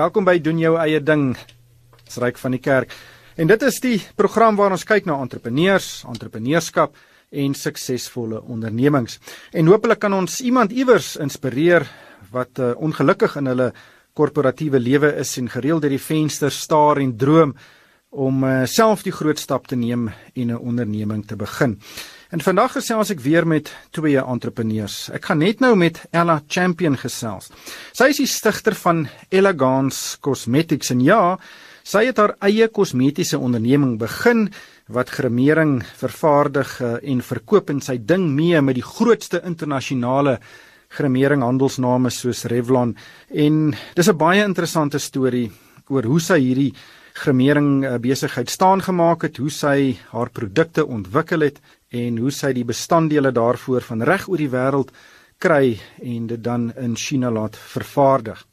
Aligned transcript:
Welkom 0.00 0.24
by 0.24 0.38
doen 0.40 0.56
jou 0.56 0.78
eie 0.80 1.00
ding. 1.04 1.34
Dis 2.06 2.14
ryk 2.22 2.38
van 2.40 2.54
die 2.54 2.60
kerk. 2.62 2.92
En 3.36 3.50
dit 3.50 3.64
is 3.66 3.80
die 3.84 3.98
program 4.16 4.56
waar 4.56 4.72
ons 4.72 4.86
kyk 4.88 5.04
na 5.04 5.18
entrepreneurs, 5.20 6.06
entrepreneurskap 6.08 6.94
en 7.42 7.56
suksesvolle 7.58 8.38
ondernemings. 8.40 9.18
En 9.52 9.68
hopelik 9.68 10.00
kan 10.00 10.16
ons 10.16 10.38
iemand 10.46 10.72
iewers 10.72 11.18
inspireer 11.20 11.84
wat 12.32 12.62
uh, 12.62 12.70
ongelukkig 12.80 13.36
in 13.42 13.50
hulle 13.50 13.66
korporatiewe 14.16 14.80
lewe 14.80 15.10
is 15.20 15.34
en 15.42 15.52
gereeld 15.52 15.84
deur 15.84 15.92
die 15.92 16.00
venster 16.00 16.54
staar 16.54 17.02
en 17.02 17.12
droom 17.20 17.52
om 18.08 18.40
uh, 18.46 18.62
self 18.64 19.04
die 19.04 19.12
groot 19.12 19.42
stap 19.42 19.68
te 19.68 19.76
neem 19.76 20.08
en 20.08 20.54
'n 20.54 20.56
onderneming 20.56 21.26
te 21.26 21.36
begin. 21.36 21.76
En 22.30 22.38
vandag 22.38 22.76
gesels 22.76 23.10
ek 23.10 23.24
weer 23.24 23.42
met 23.42 23.72
twee 23.90 24.20
entrepreneurs. 24.22 25.08
Ek 25.10 25.24
gaan 25.26 25.40
net 25.42 25.58
nou 25.58 25.72
met 25.74 25.96
Ella 26.14 26.36
Champion 26.46 26.94
gesels. 26.94 27.48
Sy 27.90 28.06
is 28.12 28.20
die 28.22 28.28
stigter 28.30 28.76
van 28.78 29.08
Elegance 29.34 30.14
Cosmetics 30.22 30.92
en 30.94 31.00
ja, 31.02 31.40
sy 31.82 32.04
het 32.06 32.20
haar 32.22 32.36
eie 32.46 32.68
kosmetiese 32.70 33.40
onderneming 33.42 33.96
begin 33.98 34.44
wat 34.94 35.10
gremering 35.10 35.80
vervaardig 35.98 36.76
eh, 36.78 36.92
en 37.10 37.24
verkoop 37.32 37.74
en 37.74 37.82
sy 37.82 37.98
ding 37.98 38.28
mee 38.36 38.62
met 38.62 38.78
die 38.78 38.86
grootste 38.86 39.42
internasionale 39.42 40.36
gremering 40.94 41.42
handelsname 41.42 42.14
soos 42.14 42.44
Revlon 42.50 42.94
en 43.34 43.74
dis 43.96 44.08
'n 44.08 44.16
baie 44.18 44.44
interessante 44.44 44.98
storie 44.98 45.50
oor 45.88 46.06
hoe 46.06 46.20
sy 46.20 46.38
hierdie 46.38 46.74
gremering 47.14 47.84
eh, 47.84 47.98
besigheid 47.98 48.50
staan 48.50 48.82
gemaak 48.82 49.22
het, 49.22 49.36
hoe 49.36 49.50
sy 49.50 49.98
haar 50.12 50.30
produkte 50.30 50.86
ontwikkel 50.86 51.40
het 51.40 51.58
en 51.90 52.18
hoe 52.22 52.30
sy 52.30 52.52
die 52.54 52.66
bestanddele 52.66 53.32
daarvoor 53.34 53.82
van 53.82 54.04
reg 54.06 54.28
oor 54.30 54.38
die 54.38 54.52
wêreld 54.52 54.92
kry 55.42 55.78
en 56.04 56.28
dit 56.30 56.42
dan 56.44 56.70
in 56.78 56.94
China 56.96 57.30
laat 57.32 57.56
vervaardig. 57.56 58.44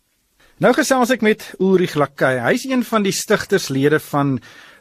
Nou 0.58 0.72
gesels 0.74 1.12
ek 1.14 1.22
met 1.22 1.44
Ulrich 1.62 1.94
Lakay. 2.00 2.40
Hy's 2.42 2.66
een 2.66 2.82
van 2.88 3.06
die 3.06 3.14
stigterslede 3.14 4.00
van 4.02 4.40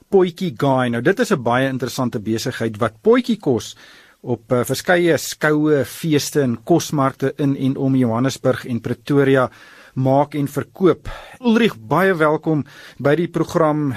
Potjie 0.09 0.55
Guy. 0.57 0.89
Nou 0.95 1.03
dit 1.03 1.21
is 1.21 1.33
'n 1.33 1.43
baie 1.43 1.69
interessante 1.69 2.21
besigheid 2.21 2.79
wat 2.79 3.03
potjie 3.03 3.37
kos 3.37 3.77
op 4.23 4.53
uh, 4.53 4.65
verskeie 4.65 5.19
skoue, 5.19 5.85
feeste 5.85 6.41
en 6.41 6.57
kosmarkte 6.65 7.35
in 7.37 7.57
en 7.57 7.77
om 7.77 7.95
Johannesburg 7.95 8.65
en 8.67 8.81
Pretoria 8.81 9.51
maak 9.95 10.35
en 10.35 10.49
verkoop. 10.49 11.09
Ulrich, 11.41 11.77
baie 11.77 12.15
welkom 12.15 12.65
by 12.99 13.15
die 13.15 13.29
program 13.29 13.95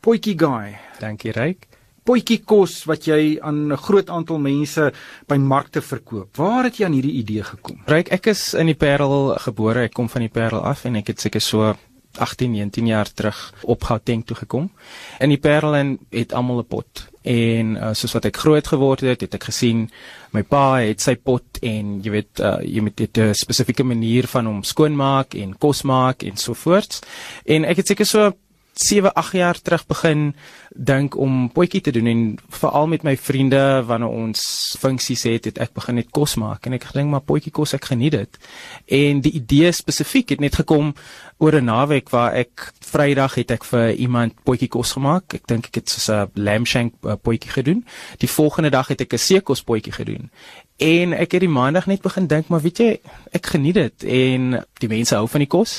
Potjie 0.00 0.38
Guy. 0.38 0.78
Dankie, 1.00 1.32
Ryk 1.32 1.67
potjie 2.08 2.40
kos 2.44 2.84
wat 2.88 3.04
jy 3.08 3.38
aan 3.44 3.72
'n 3.72 3.76
groot 3.76 4.08
aantal 4.10 4.38
mense 4.38 4.92
by 5.28 5.36
markte 5.36 5.80
verkoop. 5.80 6.36
Waar 6.36 6.64
het 6.64 6.78
jy 6.78 6.86
aan 6.86 6.96
hierdie 6.96 7.18
idee 7.20 7.42
gekom? 7.42 7.82
Ryk, 7.86 8.08
ek 8.12 8.26
is 8.26 8.54
in 8.54 8.66
die 8.66 8.74
Parel 8.74 9.36
gebore. 9.38 9.84
Ek 9.84 9.94
kom 9.94 10.08
van 10.08 10.22
die 10.22 10.32
Parel 10.32 10.60
af 10.60 10.84
en 10.84 10.96
ek 10.96 11.06
het 11.08 11.20
seker 11.20 11.40
so 11.40 11.74
18, 12.18 12.50
19 12.50 12.86
jaar 12.86 13.12
terug 13.12 13.54
op 13.62 13.84
Gauteng 13.84 14.26
toe 14.26 14.36
gekom. 14.36 14.70
In 15.18 15.28
die 15.28 15.38
Parel 15.38 15.76
en 15.76 15.98
het 16.10 16.32
almal 16.32 16.58
'n 16.58 16.66
pot. 16.66 17.08
En 17.22 17.76
uh, 17.76 17.92
soos 17.92 18.12
wat 18.12 18.24
ek 18.24 18.36
groot 18.36 18.66
geword 18.66 19.00
het, 19.00 19.20
het 19.20 19.34
ek 19.34 19.44
gesien 19.44 19.90
my 20.32 20.42
pa 20.42 20.78
het 20.80 21.00
sy 21.00 21.16
pot 21.16 21.44
en 21.62 22.00
jy 22.02 22.10
weet 22.10 22.40
uh, 22.40 22.56
jy 22.62 22.80
moet 22.80 22.96
dit 22.96 23.18
'n 23.18 23.34
spesifieke 23.34 23.84
manier 23.84 24.26
van 24.26 24.46
hom 24.46 24.62
skoonmaak 24.62 25.34
en 25.34 25.58
kos 25.58 25.82
maak 25.82 26.22
en 26.22 26.36
so 26.36 26.54
voort. 26.54 27.06
En 27.44 27.64
ek 27.64 27.76
het 27.76 27.86
seker 27.86 28.06
so 28.06 28.32
7, 28.78 29.10
8 29.14 29.32
jaar 29.32 29.58
terug 29.60 29.86
begin 29.86 30.34
dink 30.70 31.16
om 31.18 31.48
potjie 31.50 31.80
te 31.82 31.90
doen 31.90 32.06
en 32.06 32.20
veral 32.60 32.86
met 32.86 33.02
my 33.02 33.16
vriende 33.18 33.82
wanneer 33.86 34.08
ons 34.08 34.42
funksies 34.78 35.24
het, 35.26 35.48
het 35.50 35.58
ek 35.58 35.74
begin 35.74 35.98
net 35.98 36.12
kos 36.14 36.36
maak 36.38 36.66
en 36.66 36.76
ek 36.78 36.86
gedink 36.92 37.10
maar 37.10 37.24
potjie 37.26 37.50
kos 37.50 37.74
ek 37.74 37.90
geniet 37.90 38.14
dit. 38.14 38.38
En 39.00 39.22
die 39.24 39.34
idee 39.40 39.72
spesifiek 39.74 40.30
het 40.30 40.44
net 40.44 40.60
gekom 40.60 40.94
oor 41.42 41.58
'n 41.58 41.64
naweek 41.64 42.10
waar 42.10 42.34
ek 42.34 42.72
Vrydag 42.88 43.34
het 43.34 43.50
ek 43.50 43.64
vir 43.64 43.92
iemand 44.00 44.32
potjie 44.44 44.68
kos 44.68 44.92
gemaak. 44.96 45.34
Ek 45.34 45.46
dink 45.46 45.66
ek 45.66 45.74
het 45.74 45.90
so 45.90 46.12
'n 46.12 46.30
lamb 46.34 46.66
shank 46.66 46.94
uh, 47.04 47.16
potjie 47.20 47.50
gedoen. 47.50 47.84
Die 48.18 48.30
volgende 48.30 48.70
dag 48.70 48.88
het 48.88 49.00
ek 49.00 49.12
'n 49.12 49.18
seekos 49.18 49.62
potjie 49.62 49.92
gedoen. 49.92 50.30
En 50.78 51.12
ek 51.12 51.32
het 51.34 51.42
die 51.42 51.50
maandag 51.50 51.88
net 51.90 52.04
begin 52.04 52.28
dink, 52.30 52.46
maar 52.52 52.60
weet 52.62 52.78
jy, 52.78 52.90
ek 53.34 53.48
geniet 53.50 53.74
dit 53.74 54.04
en 54.14 54.60
die 54.78 54.90
mense 54.90 55.16
hou 55.16 55.24
van 55.26 55.42
die 55.42 55.50
kos. 55.50 55.72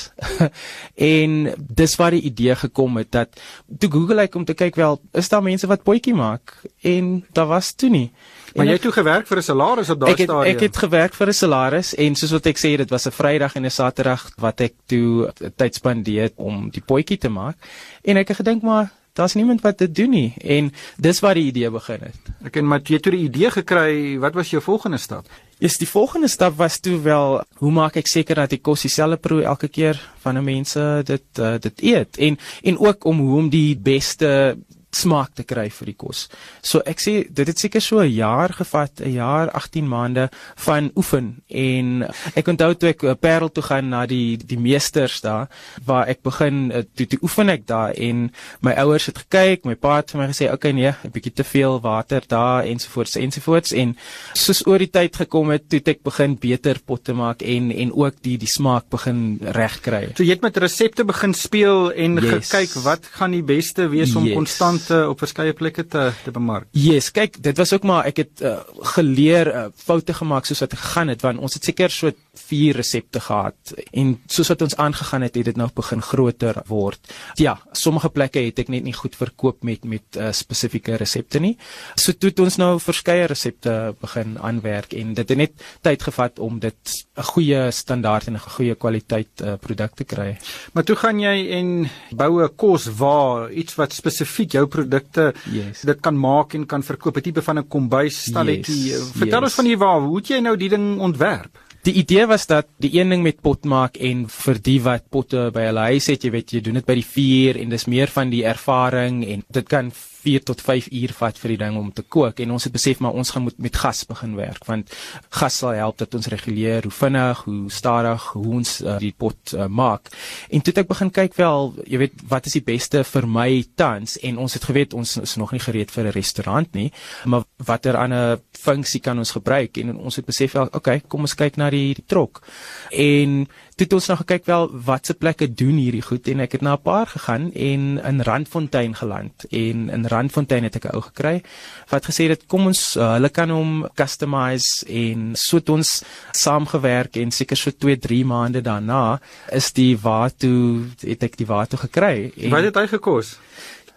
en 1.14 1.38
dis 1.56 1.96
waar 1.96 2.12
die 2.12 2.26
idee 2.28 2.52
gekom 2.66 3.00
het 3.00 3.08
dat 3.16 3.40
toe 3.80 3.88
Google 3.94 4.26
ek 4.26 4.36
om 4.36 4.44
te 4.44 4.52
kyk 4.52 4.76
wel, 4.76 5.00
is 5.16 5.32
daar 5.32 5.46
mense 5.46 5.70
wat 5.70 5.86
potjie 5.88 6.12
maak 6.12 6.52
en 6.84 7.22
daar 7.32 7.48
was 7.48 7.72
toe 7.72 7.88
nie. 7.88 8.10
Maar 8.52 8.68
jy 8.68 8.76
het 8.76 8.84
toe 8.84 8.92
gewerk 8.92 9.26
vir 9.30 9.40
'n 9.40 9.48
salaris 9.48 9.90
op 9.94 10.00
daardie 10.04 10.26
stadium. 10.26 10.52
Ek 10.52 10.60
het 10.68 10.76
gewerk 10.76 11.14
vir 11.14 11.28
'n 11.28 11.38
salaris 11.40 11.94
en 11.94 12.14
soos 12.14 12.36
wat 12.36 12.46
ek 12.46 12.58
sê, 12.58 12.76
dit 12.76 12.90
was 12.90 13.06
'n 13.06 13.16
Vrydag 13.16 13.56
en 13.56 13.64
'n 13.64 13.70
Saterdag 13.70 14.30
wat 14.36 14.60
ek 14.60 14.74
toe 14.86 15.32
tyd 15.56 15.74
spandeer 15.74 16.30
om 16.36 16.68
die 16.68 16.84
potjie 16.84 17.18
te 17.18 17.28
maak. 17.28 17.56
En 18.04 18.16
ek 18.16 18.28
het 18.28 18.36
gedink 18.36 18.62
maar 18.62 18.92
daar's 19.12 19.34
niemand 19.34 19.60
wat 19.60 19.78
dit 19.78 19.94
doen 19.94 20.10
nie 20.10 20.32
en 20.38 20.72
dis 20.96 21.20
waar 21.20 21.34
die 21.34 21.48
idee 21.50 21.70
begin 21.70 22.04
het. 22.06 22.32
Ek 22.44 22.56
en 22.56 22.66
maar 22.66 22.82
jy 22.84 22.98
het 22.98 23.06
toe 23.06 23.14
die 23.14 23.26
idee 23.28 23.50
gekry, 23.50 24.18
wat 24.22 24.34
was 24.34 24.50
jou 24.50 24.62
volgende 24.62 24.98
stap? 24.98 25.28
Is 25.60 25.76
die 25.78 25.88
volgende 25.88 26.28
stap 26.28 26.56
was 26.56 26.78
toe 26.80 26.98
wel 27.04 27.42
hoe 27.60 27.72
maak 27.72 27.96
ek 28.00 28.08
seker 28.08 28.40
dat 28.40 28.54
die 28.54 28.62
kos 28.64 28.86
dieselfde 28.86 29.20
proe 29.20 29.42
elke 29.44 29.68
keer 29.68 30.00
van 30.22 30.38
'n 30.38 30.44
mense 30.44 31.02
dit 31.04 31.38
uh, 31.38 31.58
dit 31.58 31.82
eet 31.82 32.16
en 32.16 32.38
en 32.62 32.78
ook 32.78 33.04
om 33.04 33.18
hoe 33.18 33.38
om 33.38 33.50
die 33.50 33.76
beste 33.76 34.56
smaak 34.90 35.34
te 35.38 35.44
kry 35.46 35.68
vir 35.70 35.90
die 35.92 35.96
kos. 35.98 36.26
So 36.62 36.82
ek 36.86 37.00
sê 37.02 37.14
dit 37.30 37.46
het 37.46 37.58
seker 37.58 37.80
so 37.80 38.00
'n 38.00 38.10
jaar 38.10 38.52
gevat, 38.52 39.00
'n 39.00 39.12
jaar 39.12 39.50
18 39.50 39.88
maande 39.88 40.30
van 40.56 40.90
oefen 40.96 41.42
en 41.48 42.08
ek 42.34 42.48
onthou 42.48 42.74
toe 42.74 42.88
ek 42.90 43.02
'n 43.04 43.16
Parel 43.16 43.48
toe 43.48 43.62
gaan 43.62 43.88
na 43.88 44.06
die 44.06 44.36
die 44.36 44.58
meesters 44.58 45.20
daar 45.20 45.48
waar 45.84 46.08
ek 46.08 46.22
begin 46.22 46.72
eh, 46.72 46.82
toe 46.94 47.06
toe 47.06 47.18
oefen 47.22 47.48
ek 47.48 47.66
daar 47.66 47.92
en 47.94 48.32
my 48.60 48.72
ouers 48.72 49.06
het 49.06 49.18
gekyk, 49.18 49.64
my 49.64 49.74
pa 49.74 49.96
het 49.96 50.10
vir 50.10 50.20
my 50.20 50.26
gesê, 50.26 50.46
"Oké 50.46 50.54
okay, 50.54 50.72
nee, 50.72 50.94
'n 51.04 51.10
bietjie 51.10 51.32
te 51.32 51.44
veel 51.44 51.80
water 51.80 52.22
daar 52.26 52.64
ensovoorts 52.64 53.16
ensovoorts" 53.16 53.72
en 53.72 53.96
soos 54.34 54.66
oor 54.66 54.78
die 54.78 54.90
tyd 54.90 55.16
gekom 55.16 55.50
het, 55.50 55.68
toe 55.68 55.80
ek 55.84 56.02
begin 56.02 56.36
beter 56.36 56.78
potte 56.84 57.12
maak 57.12 57.42
en 57.42 57.70
en 57.70 57.92
ook 57.92 58.14
die 58.22 58.36
die 58.38 58.48
smaak 58.48 58.88
begin 58.90 59.38
regkry. 59.40 60.12
So 60.16 60.22
jy 60.22 60.30
het 60.30 60.42
met 60.42 60.56
resepte 60.56 61.04
begin 61.04 61.34
speel 61.34 61.92
en 61.92 62.16
yes. 62.16 62.50
gekyk 62.50 62.82
wat 62.82 63.06
gaan 63.18 63.30
die 63.30 63.42
beste 63.42 63.88
wees 63.88 64.14
om 64.16 64.32
konstant 64.32 64.79
te 64.86 64.98
op 65.08 65.18
verskeie 65.22 65.52
plekke 65.56 65.86
te 65.86 66.10
te 66.24 66.32
bemark. 66.34 66.68
Yes, 66.76 67.10
kyk, 67.10 67.38
dit 67.42 67.56
was 67.56 67.72
ook 67.76 67.86
maar 67.88 68.08
ek 68.10 68.22
het 68.24 68.42
uh, 68.42 68.56
geleer 68.96 69.52
uh, 69.54 69.64
foute 69.76 70.14
gemaak 70.14 70.48
soos 70.48 70.62
wat 70.64 70.76
gegaan 70.78 71.12
het 71.12 71.22
want 71.26 71.38
ons 71.38 71.54
het 71.54 71.64
seker 71.64 71.90
so 71.90 72.12
vier 72.34 72.76
resepte 72.76 73.20
gehad 73.20 73.74
en 73.92 74.14
soos 74.30 74.48
wat 74.52 74.62
ons 74.62 74.76
aangegaan 74.76 75.22
het, 75.22 75.34
het 75.34 75.44
dit 75.50 75.56
nou 75.56 75.68
begin 75.74 76.02
groter 76.02 76.62
word. 76.66 77.12
Ja, 77.40 77.56
sommige 77.72 78.10
plekke 78.14 78.42
het 78.44 78.58
ek 78.62 78.68
net 78.68 78.84
nie 78.84 78.94
goed 78.94 79.16
verkoop 79.18 79.64
met 79.66 79.84
met 79.84 80.16
uh, 80.16 80.30
spesifieke 80.32 80.96
resepte 81.00 81.40
nie. 81.40 81.56
So 81.96 82.12
toe 82.12 82.30
het 82.30 82.40
ons 82.40 82.58
nou 82.60 82.78
verskeie 82.80 83.26
resepte 83.30 83.94
begin 84.00 84.36
aanwerk 84.38 84.94
en 84.94 85.14
dit 85.14 85.28
het 85.28 85.38
net 85.38 85.64
tyd 85.82 86.02
gevat 86.02 86.38
om 86.38 86.58
dit 86.60 87.06
'n 87.16 87.22
goeie 87.34 87.70
standaard 87.70 88.26
en 88.26 88.34
'n 88.34 88.54
goeie 88.56 88.74
kwaliteit 88.74 89.42
uh, 89.42 89.54
produk 89.60 89.94
te 89.94 90.04
kry. 90.04 90.38
Maar 90.72 90.84
toe 90.84 90.96
gaan 90.96 91.20
jy 91.20 91.50
en 91.58 91.88
bou 92.10 92.42
'n 92.44 92.54
kos 92.56 92.86
waar 92.86 93.50
iets 93.50 93.74
wat 93.74 93.92
spesifiek 93.92 94.52
jou 94.52 94.66
produkte 94.66 95.34
yes. 95.50 95.80
dit 95.80 96.00
kan 96.00 96.16
maak 96.18 96.54
en 96.54 96.66
kan 96.66 96.82
verkoop, 96.82 97.16
'n 97.16 97.22
tipe 97.22 97.42
van 97.42 97.58
'n 97.58 97.68
kombuis 97.68 98.22
stalletjie. 98.30 98.84
Yes. 98.90 99.10
Vertel 99.14 99.40
yes. 99.40 99.48
ons 99.48 99.54
van 99.54 99.64
hier 99.64 99.78
waar, 99.78 100.00
hoe 100.00 100.16
het 100.16 100.28
jy 100.28 100.40
nou 100.40 100.56
die 100.56 100.68
ding 100.68 101.00
ontwerp? 101.00 101.58
Die 101.86 101.94
idee 101.96 102.26
was 102.28 102.44
dat 102.46 102.66
die 102.76 102.90
een 102.98 103.08
ding 103.08 103.22
met 103.24 103.38
pot 103.40 103.64
maak 103.64 103.94
en 103.96 104.26
vir 104.28 104.58
die 104.60 104.80
wat 104.84 105.06
potte 105.08 105.46
by 105.54 105.62
hulle 105.70 105.86
huis 105.94 106.10
het, 106.12 106.26
jy 106.26 106.32
weet 106.34 106.52
jy 106.52 106.60
doen 106.66 106.76
dit 106.76 106.86
by 106.86 106.96
die 106.98 107.06
vuur 107.08 107.60
en 107.62 107.72
dis 107.72 107.86
meer 107.88 108.12
van 108.12 108.32
die 108.32 108.42
ervaring 108.44 109.22
en 109.24 109.44
dit 109.48 109.70
kan 109.70 109.88
4 110.22 110.42
tot 110.42 110.60
5 110.60 110.90
uur 110.92 111.12
vat 111.18 111.38
vir 111.38 111.54
die 111.54 111.60
ding 111.64 111.76
om 111.80 111.92
te 111.92 112.02
kook 112.02 112.40
en 112.40 112.50
ons 112.50 112.64
het 112.64 112.72
besef 112.72 113.00
maar 113.00 113.16
ons 113.16 113.30
gaan 113.30 113.42
moet 113.42 113.58
met 113.58 113.76
gas 113.76 114.04
begin 114.04 114.36
werk 114.36 114.66
want 114.68 114.92
gas 115.30 115.60
sal 115.62 115.74
help 115.76 115.98
dat 116.00 116.14
ons 116.14 116.28
reguleer 116.32 116.86
hoe 116.86 116.94
vinnig, 116.94 117.42
hoe 117.44 117.70
stadig 117.70 118.26
hoe 118.34 118.46
ons 118.60 118.80
uh, 118.80 118.96
die 119.00 119.12
pot 119.16 119.54
uh, 119.54 119.66
maak. 119.66 120.10
En 120.50 120.60
toe 120.60 120.72
het 120.72 120.82
ek 120.84 120.90
begin 120.90 121.12
kyk 121.14 121.36
wel, 121.38 121.72
jy 121.86 122.00
weet, 122.04 122.22
wat 122.30 122.48
is 122.48 122.56
die 122.58 122.64
beste 122.64 123.02
vir 123.06 123.28
my 123.28 123.48
tans 123.80 124.16
en 124.26 124.40
ons 124.42 124.56
het 124.56 124.66
geweet 124.68 124.96
ons 124.96 125.16
is 125.20 125.36
nog 125.40 125.54
nie 125.56 125.62
gereed 125.62 125.92
vir 125.94 126.10
'n 126.10 126.16
restaurant 126.16 126.74
nie, 126.74 126.90
maar 127.24 127.44
watter 127.56 127.96
ander 127.96 128.40
funksie 128.52 129.00
kan 129.00 129.18
ons 129.18 129.34
gebruik 129.36 129.78
en 129.78 129.96
ons 129.96 130.16
het 130.16 130.26
besef 130.26 130.52
wel, 130.52 130.68
okay, 130.72 131.00
kom 131.08 131.20
ons 131.20 131.34
kyk 131.34 131.56
na 131.56 131.70
die, 131.70 131.94
die 131.94 132.06
trok. 132.06 132.42
En 132.90 133.46
toe 133.80 133.88
het 133.88 133.96
ons 133.96 134.10
nou 134.10 134.16
gekyk 134.20 134.44
wel 134.44 134.66
watse 134.84 135.14
plekke 135.16 135.46
doen 135.56 135.78
hierdie 135.80 136.02
goed 136.04 136.26
en 136.28 136.42
ek 136.44 136.58
het 136.58 136.62
na 136.64 136.74
'n 136.76 136.82
paar 136.84 137.06
gegaan 137.06 137.48
en 137.52 137.82
in 138.10 138.20
Randfontein 138.20 138.94
geland. 138.94 139.44
En 139.50 139.88
in 139.88 140.04
Randfontein 140.06 140.64
het 140.64 140.76
ek 140.76 140.84
'n 140.84 140.94
ou 140.94 141.02
gekry 141.02 141.42
wat 141.88 142.04
gesê 142.04 142.28
het 142.28 142.46
kom 142.46 142.66
ons 142.66 142.96
uh, 142.96 143.12
hulle 143.16 143.30
kan 143.30 143.50
hom 143.50 143.88
customize 143.94 144.84
en 144.86 145.32
so 145.34 145.56
het 145.56 145.68
ons 145.68 146.04
saamgewerk 146.32 147.16
en 147.16 147.30
seker 147.30 147.56
so 147.56 147.70
2 147.70 147.98
3 147.98 148.24
maande 148.24 148.60
daarna 148.60 149.20
is 149.48 149.72
die 149.72 149.96
waartoe 149.96 150.84
het 151.00 151.22
ek 151.22 151.36
die 151.36 151.46
waartoe 151.46 151.78
gekry. 151.78 152.32
En 152.36 152.50
wat 152.50 152.64
het 152.64 152.74
hy 152.74 152.86
gekos 152.86 153.38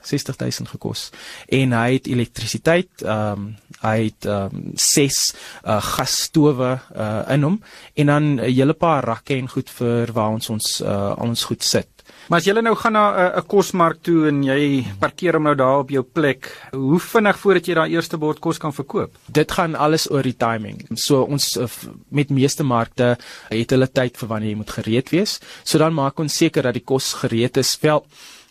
60000 0.03 0.69
gekos 0.75 1.09
en 1.47 1.73
hy 1.73 1.93
het 1.97 2.07
elektrisiteit 2.07 3.05
ehm 3.05 3.31
um, 3.31 3.55
hy 3.83 3.97
het 4.05 4.25
ehm 4.25 4.55
um, 4.55 4.69
ses 4.79 5.17
uh, 5.65 5.81
gasstowe 5.83 6.79
uh, 6.95 7.23
in 7.33 7.43
hom 7.43 7.57
en 7.95 8.07
dan 8.07 8.23
'n 8.35 8.39
hele 8.39 8.73
paar 8.73 9.03
rakke 9.03 9.35
en 9.35 9.49
goed 9.49 9.69
vir 9.69 10.13
waar 10.13 10.29
ons 10.29 10.49
ons 10.49 10.81
uh, 10.81 11.15
ons 11.17 11.43
goed 11.43 11.63
sit 11.63 11.93
Maar 12.31 12.39
as 12.39 12.45
jy 12.47 12.53
nou 12.55 12.75
gaan 12.79 12.95
na 12.95 13.05
'n 13.39 13.47
kosmark 13.47 13.99
toe 14.01 14.27
en 14.27 14.43
jy 14.43 14.85
parkeer 14.99 15.33
hom 15.33 15.43
nou 15.43 15.55
daar 15.55 15.79
op 15.83 15.89
jou 15.89 16.03
plek, 16.03 16.47
hoe 16.71 16.99
vinnig 16.99 17.37
voordat 17.39 17.65
jy 17.67 17.73
daai 17.73 17.91
eerste 17.91 18.17
bord 18.17 18.39
kos 18.39 18.57
kan 18.57 18.73
verkoop? 18.73 19.11
Dit 19.27 19.51
gaan 19.51 19.75
alles 19.75 20.09
oor 20.11 20.23
die 20.23 20.37
timing. 20.37 20.87
So 20.95 21.23
ons 21.23 21.57
eh, 21.57 21.67
met 22.09 22.29
meeste 22.29 22.63
markte 22.63 23.17
het 23.49 23.69
hulle 23.69 23.87
tyd 23.87 24.17
vir 24.17 24.27
wanneer 24.27 24.49
jy 24.49 24.55
moet 24.55 24.69
gereed 24.69 25.09
wees. 25.09 25.39
So 25.63 25.77
dan 25.77 25.93
maak 25.93 26.19
ons 26.19 26.37
seker 26.37 26.63
dat 26.63 26.73
die 26.73 26.85
kos 26.85 27.13
gereed 27.13 27.57
is. 27.57 27.77
Wel 27.81 28.05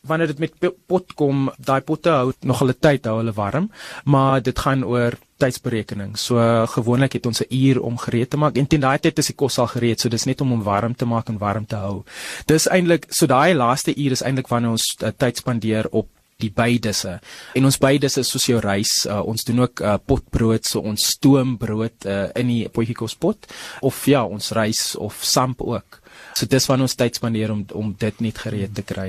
wanneer 0.07 0.33
dit 0.33 0.39
met 0.39 0.73
pot 0.87 1.13
kom, 1.15 1.51
daai 1.59 1.81
potte 1.87 2.11
hou 2.11 2.33
nog 2.49 2.63
hulle 2.65 2.75
tyd 2.75 3.07
hou 3.07 3.21
hulle 3.21 3.35
warm, 3.37 3.69
maar 4.05 4.43
dit 4.43 4.59
gaan 4.59 4.83
oor 4.85 5.15
tydsberekening. 5.43 6.17
So 6.19 6.39
gewoonlik 6.75 7.13
het 7.19 7.27
ons 7.27 7.43
'n 7.43 7.55
uur 7.55 7.81
om 7.83 7.99
gereed 7.99 8.31
te 8.31 8.37
maak 8.37 8.57
en 8.57 8.67
teen 8.67 8.81
daai 8.81 8.99
tyd 8.99 9.19
is 9.19 9.27
die 9.27 9.37
kos 9.37 9.59
al 9.59 9.67
gereed. 9.67 10.01
So 10.01 10.09
dis 10.09 10.27
net 10.27 10.41
om 10.41 10.51
hom 10.51 10.63
warm 10.63 10.95
te 10.95 11.07
maak 11.07 11.29
en 11.29 11.39
warm 11.39 11.67
te 11.67 11.77
hou. 11.77 12.05
Dis 12.47 12.69
eintlik 12.69 13.07
so 13.09 13.27
daai 13.27 13.55
laaste 13.55 13.95
uur 13.95 14.13
is 14.13 14.23
eintlik 14.23 14.49
wanneer 14.49 14.71
ons 14.71 14.97
uh, 15.03 15.09
tyd 15.17 15.37
spandeer 15.37 15.87
op 15.91 16.09
die 16.43 16.53
bydisse. 16.55 17.17
En 17.59 17.69
ons 17.69 17.81
bydisse 17.81 18.23
is 18.23 18.33
soos 18.35 18.49
jou 18.51 18.61
rys. 18.63 18.95
Uh, 19.07 19.21
ons 19.29 19.47
doen 19.49 19.65
ook 19.65 19.83
uh, 19.83 19.97
potbrood, 19.99 20.67
so 20.69 20.83
ons 20.85 21.09
stoom 21.15 21.57
brood 21.61 22.07
uh, 22.07 22.29
in 22.39 22.51
die 22.53 22.61
potjiekospot 22.73 23.51
of 23.87 24.05
ja, 24.11 24.25
ons 24.27 24.53
rys 24.57 24.93
of 25.01 25.23
samp 25.27 25.63
ook. 25.63 26.01
So 26.37 26.49
dis 26.49 26.67
wanneer 26.69 26.89
ons 26.89 26.99
tyd 26.99 27.19
spandeer 27.19 27.53
om 27.55 27.65
om 27.79 27.95
dit 27.99 28.21
net 28.25 28.43
gereed 28.45 28.75
te 28.77 28.85
kry. 28.87 29.09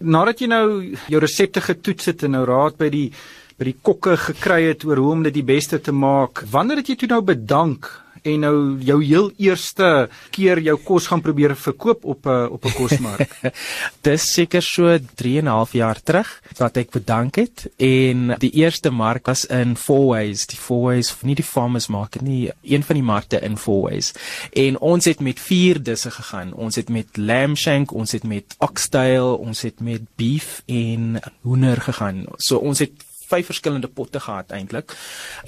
Nadat 0.00 0.42
jy 0.42 0.50
nou 0.52 0.66
jou 1.10 1.22
resepte 1.22 1.62
getoets 1.64 2.12
het 2.12 2.24
en 2.26 2.36
nou 2.38 2.44
raad 2.48 2.78
by 2.80 2.90
die 2.92 3.08
by 3.54 3.68
die 3.68 3.76
kokke 3.86 4.16
gekry 4.18 4.64
het 4.66 4.82
oor 4.86 4.98
hoe 4.98 5.12
om 5.12 5.20
dit 5.22 5.36
die 5.36 5.46
beste 5.46 5.78
te 5.78 5.92
maak. 5.94 6.42
Wanneer 6.50 6.82
het 6.82 6.90
jy 6.90 6.96
toe 6.98 7.10
nou 7.12 7.20
bedank 7.22 7.86
en 8.24 8.40
nou 8.40 8.56
jou 8.84 8.98
heel 9.04 9.30
eerste 9.36 10.08
keer 10.34 10.60
jou 10.64 10.76
kos 10.84 11.06
gaan 11.10 11.22
probeer 11.24 11.54
verkoop 11.56 12.04
op 12.04 12.26
'n 12.26 12.30
eh, 12.30 12.52
op 12.52 12.64
'n 12.64 12.72
kosmark? 12.72 13.30
Dis 14.06 14.32
seker 14.32 14.62
so 14.62 14.98
3 15.14 15.38
en 15.38 15.44
'n 15.44 15.56
half 15.56 15.72
jaar 15.72 16.00
terug 16.02 16.42
dat 16.56 16.76
ek 16.76 16.90
bedank 16.90 17.34
het 17.36 17.70
en 17.76 18.34
die 18.38 18.50
eerste 18.50 18.90
mark 18.90 19.26
was 19.26 19.46
in 19.46 19.76
Fourways, 19.76 20.46
die 20.46 20.58
Fourways, 20.58 21.14
nie 21.22 21.34
die 21.34 21.44
Farmers 21.44 21.86
Market 21.86 22.22
nie, 22.22 22.50
een 22.62 22.82
van 22.82 22.94
die 22.94 23.04
markte 23.04 23.40
in 23.40 23.56
Fourways. 23.56 24.12
En 24.52 24.78
ons 24.78 25.04
het 25.04 25.20
met 25.20 25.40
vier 25.40 25.82
disse 25.82 26.10
gegaan. 26.10 26.52
Ons 26.52 26.76
het 26.76 26.88
met 26.88 27.16
lamb 27.16 27.56
shank, 27.56 27.92
ons 27.92 28.12
het 28.12 28.24
met 28.24 28.54
oxtail, 28.58 29.36
ons 29.36 29.62
het 29.62 29.80
met 29.80 30.00
beef 30.16 30.62
en 30.66 31.20
hoender 31.40 31.80
gegaan. 31.80 32.24
So 32.36 32.56
ons 32.56 32.78
het 32.78 33.04
vyf 33.30 33.50
verskillende 33.50 33.88
potte 33.88 34.20
gehad 34.20 34.52
eintlik. 34.56 34.94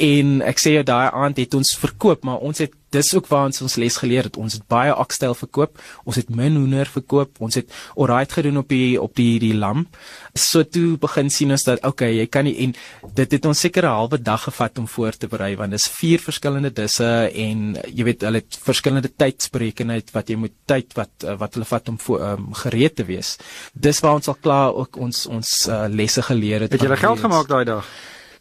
En 0.02 0.40
ek 0.46 0.62
sê 0.62 0.76
jou 0.76 0.84
daai 0.86 1.10
aand 1.12 1.40
het 1.42 1.54
ons 1.54 1.76
verkoop, 1.80 2.24
maar 2.24 2.44
ons 2.44 2.64
het 2.64 2.74
dis 2.96 3.12
ook 3.14 3.28
waar 3.30 3.48
ons 3.50 3.62
ons 3.66 3.76
les 3.80 3.98
geleer 4.02 4.28
het. 4.28 4.38
Ons 4.40 4.58
het 4.58 4.66
baie 4.70 4.94
oxtail 4.94 5.36
verkoop, 5.36 5.80
ons 6.04 6.18
het 6.18 6.30
min 6.32 6.56
hoender 6.58 6.88
verkoop, 6.90 7.40
ons 7.44 7.58
het 7.58 7.72
alright 7.94 8.32
gedoen 8.38 8.62
op 8.62 8.72
die 8.72 8.96
op 9.00 9.14
die 9.18 9.38
die 9.42 9.54
lam. 9.54 9.86
So 10.36 10.64
toe 10.64 10.96
begin 11.00 11.30
sien 11.32 11.54
ons 11.54 11.66
dat 11.68 11.84
okay, 11.86 12.12
jy 12.16 12.26
kan 12.32 12.46
nie 12.48 12.56
en 12.64 12.74
dit 13.16 13.36
het 13.36 13.46
ons 13.46 13.60
seker 13.66 13.84
'n 13.86 13.96
halwe 13.98 14.18
dag 14.22 14.42
gevat 14.48 14.78
om 14.78 14.88
voor 14.88 15.12
te 15.12 15.28
berei 15.28 15.54
want 15.56 15.70
dis 15.70 15.88
vier 16.00 16.18
verskillende 16.18 16.72
disse 16.72 17.30
en 17.32 17.76
jy 17.88 18.04
weet 18.04 18.22
hulle 18.22 18.42
het 18.42 18.58
verskillende 18.68 19.10
tydsberekenheid 19.16 20.12
wat 20.12 20.28
jy 20.28 20.36
moet 20.36 20.54
tyd 20.66 20.92
wat 20.94 21.24
wat 21.38 21.54
hulle 21.54 21.64
vat 21.64 21.88
om 21.88 21.98
voor, 21.98 22.20
um, 22.20 22.52
gereed 22.54 22.96
te 22.96 23.04
wees. 23.04 23.36
Dis 23.74 24.00
waar 24.00 24.14
ons 24.14 24.28
al 24.28 24.38
klaar 24.40 24.74
ook 24.74 24.96
ons 24.96 25.26
ons 25.26 25.68
uh, 25.68 25.86
lesse 25.88 26.22
geleer 26.22 26.60
het. 26.60 26.72
Het 26.72 26.82
jy 26.82 26.96
geld 26.96 27.20
gemaak 27.20 27.48
daai 27.48 27.64
dag? 27.64 27.86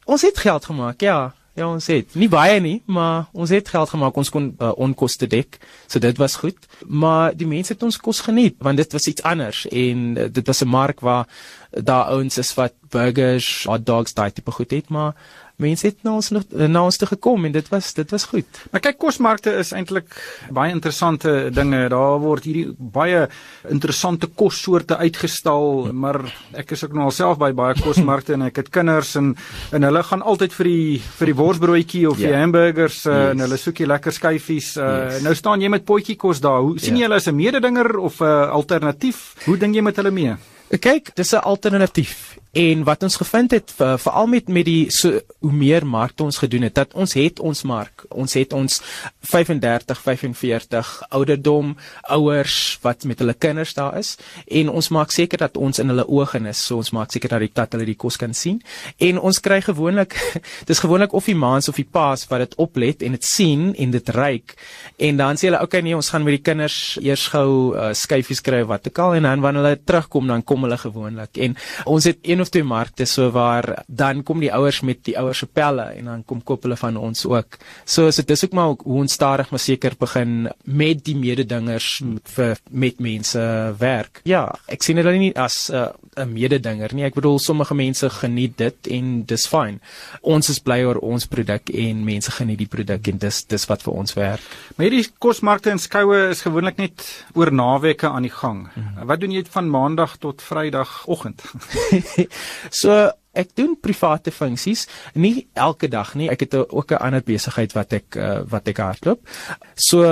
Ons 0.05 0.21
het 0.21 0.37
geld 0.37 0.65
gemaak, 0.65 1.01
ja. 1.01 1.33
Ja, 1.55 1.69
ons 1.71 1.85
het 1.87 2.17
nie 2.19 2.27
baie 2.27 2.59
nie, 2.59 2.81
maar 2.91 3.29
ons 3.31 3.49
het 3.55 3.69
geld 3.71 3.89
gemaak. 3.89 4.17
Ons 4.19 4.29
kon 4.29 4.49
uh, 4.59 4.73
onkoste 4.75 5.27
dek. 5.31 5.55
So 5.87 6.03
dit 6.03 6.17
was 6.19 6.35
goed. 6.41 6.57
Maar 6.83 7.31
die 7.31 7.47
mense 7.47 7.71
het 7.73 7.83
ons 7.87 7.97
kos 7.97 8.19
geniet 8.25 8.57
want 8.59 8.77
dit 8.77 8.91
was 8.91 9.07
iets 9.07 9.23
anders 9.23 9.63
en 9.71 10.01
uh, 10.17 10.27
dit 10.31 10.47
was 10.47 10.61
'n 10.63 10.67
mark 10.67 10.99
waar 10.99 11.27
daar 11.71 12.11
ouens 12.11 12.37
is 12.37 12.53
wat 12.53 12.73
burgers, 12.89 13.63
hot 13.63 13.85
dogs, 13.85 14.13
daai 14.13 14.31
tipe 14.31 14.51
goed 14.51 14.71
het, 14.71 14.89
maar 14.89 15.15
mense 15.61 15.87
het 15.87 16.03
na 16.03 16.15
ons 16.17 16.29
nog 16.35 16.43
na 16.51 16.83
ons 16.83 16.97
toe 16.99 17.07
gekom 17.07 17.45
en 17.47 17.53
dit 17.55 17.67
was 17.71 17.93
dit 17.95 18.11
was 18.11 18.25
goed. 18.31 18.61
Maar 18.71 18.83
kyk 18.89 18.97
kosmarkte 18.99 19.53
is 19.61 19.71
eintlik 19.75 20.15
baie 20.53 20.73
interessante 20.73 21.49
dinge. 21.55 21.85
Daar 21.91 22.19
word 22.23 22.47
hierdie 22.47 22.73
baie 22.77 23.25
interessante 23.71 24.27
kossoorte 24.27 24.97
uitgestal, 24.99 25.91
maar 25.93 26.19
ek 26.57 26.75
is 26.75 26.83
ook 26.83 26.95
nou 26.97 27.07
alself 27.09 27.39
by 27.41 27.51
baie 27.55 27.77
kosmarkte 27.79 28.35
en 28.35 28.47
ek 28.49 28.63
het 28.63 28.71
kinders 28.73 29.15
en 29.19 29.33
en 29.75 29.87
hulle 29.87 30.03
gaan 30.03 30.23
altyd 30.23 30.55
vir 30.59 30.71
die 30.71 30.99
vir 31.19 31.31
die 31.31 31.37
worsbroodjie 31.39 32.05
of 32.09 32.19
yeah. 32.19 32.27
die 32.27 32.35
ja. 32.35 32.41
hamburgers 32.43 32.99
uh, 33.05 33.13
yes. 33.13 33.31
en 33.31 33.45
hulle 33.45 33.61
soek 33.61 33.83
die 33.83 33.89
lekker 33.89 34.15
skyfies. 34.15 34.73
Uh, 34.77 34.89
yes. 34.89 35.23
Nou 35.25 35.35
staan 35.37 35.63
jy 35.63 35.71
met 35.71 35.87
potjie 35.87 36.17
kos 36.19 36.43
daar. 36.43 36.61
Hoe 36.65 36.75
sien 36.79 36.95
yeah. 36.95 37.05
Ja. 37.05 37.05
jy 37.05 37.09
hulle 37.09 37.21
as 37.21 37.29
'n 37.31 37.35
mededinger 37.35 37.97
of 37.99 38.19
'n 38.19 38.27
uh, 38.27 38.51
alternatief? 38.51 39.35
Hoe 39.45 39.57
dink 39.57 39.75
jy 39.75 39.81
met 39.81 39.95
hulle 39.95 40.11
mee? 40.11 40.35
Kyk, 40.69 41.15
dis 41.15 41.31
'n 41.31 41.43
alternatief. 41.45 42.37
En 42.55 42.83
wat 42.87 43.03
ons 43.03 43.17
gevind 43.19 43.51
het 43.51 43.71
veral 43.75 44.29
met 44.31 44.47
met 44.47 44.63
die 44.63 44.87
so 44.93 45.19
hoe 45.43 45.51
meer 45.51 45.83
markte 45.87 46.23
ons 46.23 46.37
gedoen 46.39 46.63
het, 46.63 46.75
dat 46.75 46.93
ons 46.93 47.13
het 47.13 47.39
ons 47.39 47.63
mark. 47.67 48.05
Ons 48.09 48.33
het 48.33 48.53
ons 48.53 48.77
35, 49.27 49.99
45 50.01 50.91
ouderdom 51.09 51.73
ouers 52.15 52.77
wat 52.81 53.03
met 53.03 53.19
hulle 53.19 53.33
kinders 53.33 53.73
daar 53.75 53.97
is 53.99 54.13
en 54.47 54.69
ons 54.69 54.87
maak 54.89 55.11
seker 55.11 55.41
dat 55.43 55.57
ons 55.57 55.79
in 55.83 55.91
hulle 55.91 56.05
oë 56.07 56.45
is. 56.47 56.61
So 56.63 56.79
ons 56.79 56.93
maak 56.95 57.11
seker 57.11 57.35
dat 57.35 57.43
die 57.43 57.51
dat 57.51 57.75
hulle 57.75 57.89
die 57.89 57.97
kos 57.99 58.15
kan 58.17 58.33
sien. 58.33 58.61
En 59.03 59.19
ons 59.19 59.39
kry 59.43 59.59
gewoonlik 59.61 60.15
dis 60.69 60.79
gewoonlik 60.79 61.13
of 61.13 61.27
die 61.27 61.35
maans 61.35 61.67
of 61.67 61.75
die 61.75 61.87
paas 61.91 62.23
wat 62.31 62.45
dit 62.45 62.55
oplet 62.55 63.03
en 63.03 63.19
dit 63.19 63.27
sien 63.27 63.73
en 63.75 63.91
dit 63.91 64.09
ryk 64.15 64.55
en 64.97 65.19
dan 65.19 65.35
sê 65.35 65.49
hulle 65.49 65.59
okay 65.59 65.83
nee, 65.83 65.95
ons 65.95 66.09
gaan 66.09 66.23
met 66.23 66.37
die 66.37 66.43
kinders 66.45 66.95
eers 67.03 67.27
gou 67.33 67.75
uh, 67.75 67.91
skyfies 67.91 68.39
kry 68.45 68.63
wat 68.63 68.87
ook 68.87 69.03
al 69.03 69.19
en 69.19 69.27
dan 69.27 69.43
wanneer 69.43 69.67
hulle 69.67 69.83
terugkom 69.83 70.31
dan 70.31 70.43
kom 70.43 70.63
hulle 70.63 70.77
gewoonlik. 70.79 71.35
En 71.35 71.59
ons 71.91 72.07
het 72.07 72.23
een 72.23 72.44
of 72.45 72.53
twee 72.53 72.65
markte 72.65 73.07
so 73.09 73.31
waar 73.33 73.83
dan 73.87 74.21
kom 74.23 74.43
die 74.43 74.53
ouers 74.53 74.81
met 74.85 75.01
die 75.07 75.17
ouers 75.19 75.41
se 75.41 75.47
pelle 75.49 75.89
en 75.97 76.09
dan 76.11 76.23
kom 76.27 76.43
koop 76.45 76.65
hulle 76.65 76.77
van 76.79 76.97
ons 76.97 77.25
ook. 77.25 77.57
So 77.85 78.07
is 78.11 78.21
dit 78.21 78.29
dis 78.29 78.45
ook 78.45 78.53
maar 78.55 78.75
hoe 78.75 79.01
ons 79.01 79.17
stadig 79.17 79.49
maar 79.51 79.63
seker 79.63 79.97
begin 79.99 80.49
met 80.63 81.03
die 81.05 81.17
mededingers 81.17 81.89
vir 82.35 82.57
met 82.69 83.01
mense 83.03 83.41
werk. 83.79 84.21
Ja, 84.29 84.47
ek 84.71 84.85
sien 84.85 85.01
hulle 85.01 85.15
nie 85.17 85.33
as 85.35 85.69
uh, 85.73 85.89
'n 86.15 86.31
mededinger 86.31 86.93
nie. 86.95 87.05
Ek 87.07 87.17
bedoel 87.17 87.39
sommige 87.39 87.75
mense 87.75 88.09
geniet 88.09 88.57
dit 88.57 88.91
en 88.97 89.23
dis 89.27 89.47
fyn. 89.47 89.79
Ons 90.21 90.49
is 90.49 90.61
bly 90.63 90.81
oor 90.87 91.01
ons 91.03 91.27
produk 91.27 91.69
en 91.69 92.03
mense 92.05 92.31
geniet 92.31 92.61
die 92.61 92.69
produk 92.71 93.07
en 93.11 93.17
dis 93.17 93.43
dis 93.51 93.67
wat 93.69 93.83
vir 93.83 93.93
ons 93.93 94.15
werk. 94.15 94.45
Maar 94.75 94.87
hierdie 94.87 95.09
kosmarkte 95.19 95.73
en 95.73 95.81
skoue 95.81 96.29
is 96.29 96.43
gewoonlik 96.45 96.77
net 96.77 97.05
oor 97.33 97.51
naweke 97.51 98.09
aan 98.09 98.27
die 98.27 98.33
gang. 98.33 98.67
Mm 98.67 98.83
-hmm. 98.83 99.07
Wat 99.07 99.19
doen 99.19 99.31
jy 99.31 99.43
van 99.49 99.69
maandag 99.69 100.17
tot 100.17 100.41
vrydagoggend? 100.41 101.43
so 102.69 103.11
ek 103.35 103.51
doen 103.55 103.75
private 103.81 104.31
funksies 104.31 104.85
nie 105.13 105.47
elke 105.53 105.89
dag 105.91 106.13
nie. 106.15 106.29
Ek 106.31 106.39
het 106.45 106.55
ook 106.55 106.91
'n 106.91 107.03
ander 107.03 107.23
besigheid 107.23 107.73
wat 107.73 107.93
ek 107.93 108.15
uh, 108.15 108.39
wat 108.47 108.67
ek 108.67 108.77
hardloop. 108.77 109.27
So 109.75 110.03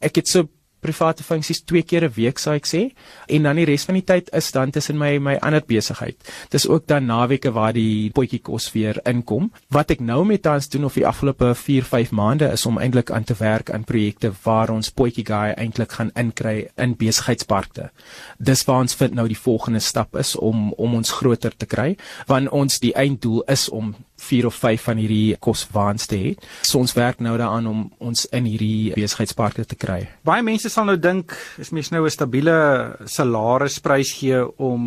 ek 0.00 0.16
het 0.16 0.28
so 0.28 0.48
private 0.80 1.24
funksies 1.24 1.62
twee 1.64 1.82
keer 1.82 2.04
'n 2.04 2.12
week 2.16 2.38
sou 2.38 2.54
ek 2.54 2.66
sê 2.66 2.92
en 3.28 3.42
dan 3.42 3.56
die 3.56 3.64
res 3.64 3.84
van 3.84 3.94
die 3.94 4.04
tyd 4.04 4.28
is 4.32 4.50
dan 4.52 4.70
tussen 4.70 4.98
my 4.98 5.18
my 5.18 5.36
ander 5.40 5.62
besigheid. 5.66 6.16
Dis 6.50 6.68
ook 6.68 6.86
dan 6.86 7.06
naweke 7.06 7.52
waar 7.52 7.72
die 7.72 8.10
potjie 8.10 8.40
kos 8.40 8.72
weer 8.72 9.00
inkom. 9.04 9.50
Wat 9.70 9.90
ek 9.90 10.00
nou 10.00 10.24
met 10.24 10.42
tans 10.42 10.68
doen 10.68 10.84
of 10.84 10.94
die 10.94 11.06
afgelope 11.06 11.54
4, 11.54 11.84
5 11.84 12.10
maande 12.10 12.50
is 12.52 12.66
om 12.66 12.78
eintlik 12.78 13.10
aan 13.10 13.24
te 13.24 13.34
werk 13.38 13.70
aan 13.70 13.84
projekte 13.84 14.32
waar 14.44 14.70
ons 14.70 14.90
potjie 14.90 15.24
guy 15.24 15.54
eintlik 15.56 15.92
gaan 15.92 16.10
inkry 16.14 16.68
in 16.76 16.96
besigheidsparke. 16.96 17.90
Dis 18.38 18.64
waar 18.64 18.80
ons 18.80 18.94
vind 18.94 19.14
nou 19.14 19.28
die 19.28 19.38
volgende 19.38 19.80
stap 19.80 20.16
is 20.16 20.36
om 20.36 20.72
om 20.72 20.94
ons 20.94 21.10
groter 21.10 21.56
te 21.56 21.66
kry 21.66 21.96
want 22.26 22.48
ons 22.48 22.78
die 22.78 22.94
einddoel 22.94 23.42
is 23.52 23.68
om 23.68 23.94
4 24.16 24.46
of 24.46 24.54
5 24.54 24.82
van 24.88 25.00
hierdie 25.00 25.36
koswaans 25.42 26.06
te 26.06 26.16
hê. 26.16 26.32
So 26.62 26.78
ons 26.78 26.94
werk 26.96 27.20
nou 27.20 27.36
daaraan 27.36 27.66
om 27.66 27.82
ons 27.98 28.26
in 28.36 28.48
hierdie 28.48 28.92
besigheidsparke 28.96 29.66
te 29.68 29.76
kry. 29.78 30.08
Baie 30.26 30.42
mense 30.42 30.70
sal 30.72 30.88
nou 30.88 30.96
dink 30.96 31.36
as 31.60 31.70
mens 31.70 31.90
nou 31.90 32.04
'n 32.04 32.10
stabiele 32.10 32.96
salarisprys 33.04 34.12
gee 34.12 34.40
om 34.58 34.80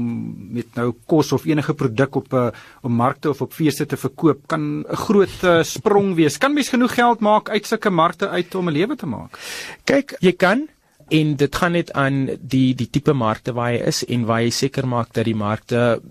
met 0.53 0.75
nou 0.75 0.93
kos 1.05 1.31
of 1.31 1.45
enige 1.45 1.73
produk 1.73 2.15
op 2.15 2.33
'n 2.33 2.51
op 2.81 2.91
markte 2.91 3.29
of 3.29 3.41
op 3.41 3.53
feeste 3.53 3.85
te 3.85 3.97
verkoop, 3.97 4.47
kan 4.47 4.85
'n 4.87 4.95
groot 4.95 5.43
uh, 5.43 5.63
sprong 5.63 6.15
wees. 6.15 6.37
Kan 6.37 6.53
mens 6.53 6.69
genoeg 6.69 6.93
geld 6.93 7.19
maak 7.19 7.49
uit 7.49 7.65
sulke 7.65 7.89
markte 7.89 8.29
uit 8.29 8.55
om 8.55 8.67
'n 8.67 8.71
lewe 8.71 8.95
te 8.95 9.05
maak? 9.05 9.37
Kyk, 9.83 10.15
jy 10.19 10.33
kan 10.33 10.67
en 11.09 11.35
dit 11.35 11.55
gaan 11.55 11.71
net 11.71 11.91
aan 11.93 12.29
die 12.39 12.75
die 12.75 12.89
tipe 12.89 13.13
markte 13.13 13.53
waar 13.53 13.73
jy 13.73 13.81
is 13.91 14.03
en 14.05 14.25
waar 14.29 14.41
jy 14.41 14.49
seker 14.49 14.87
maak 14.87 15.13
dat 15.13 15.25
die 15.25 15.35
markte 15.35 16.01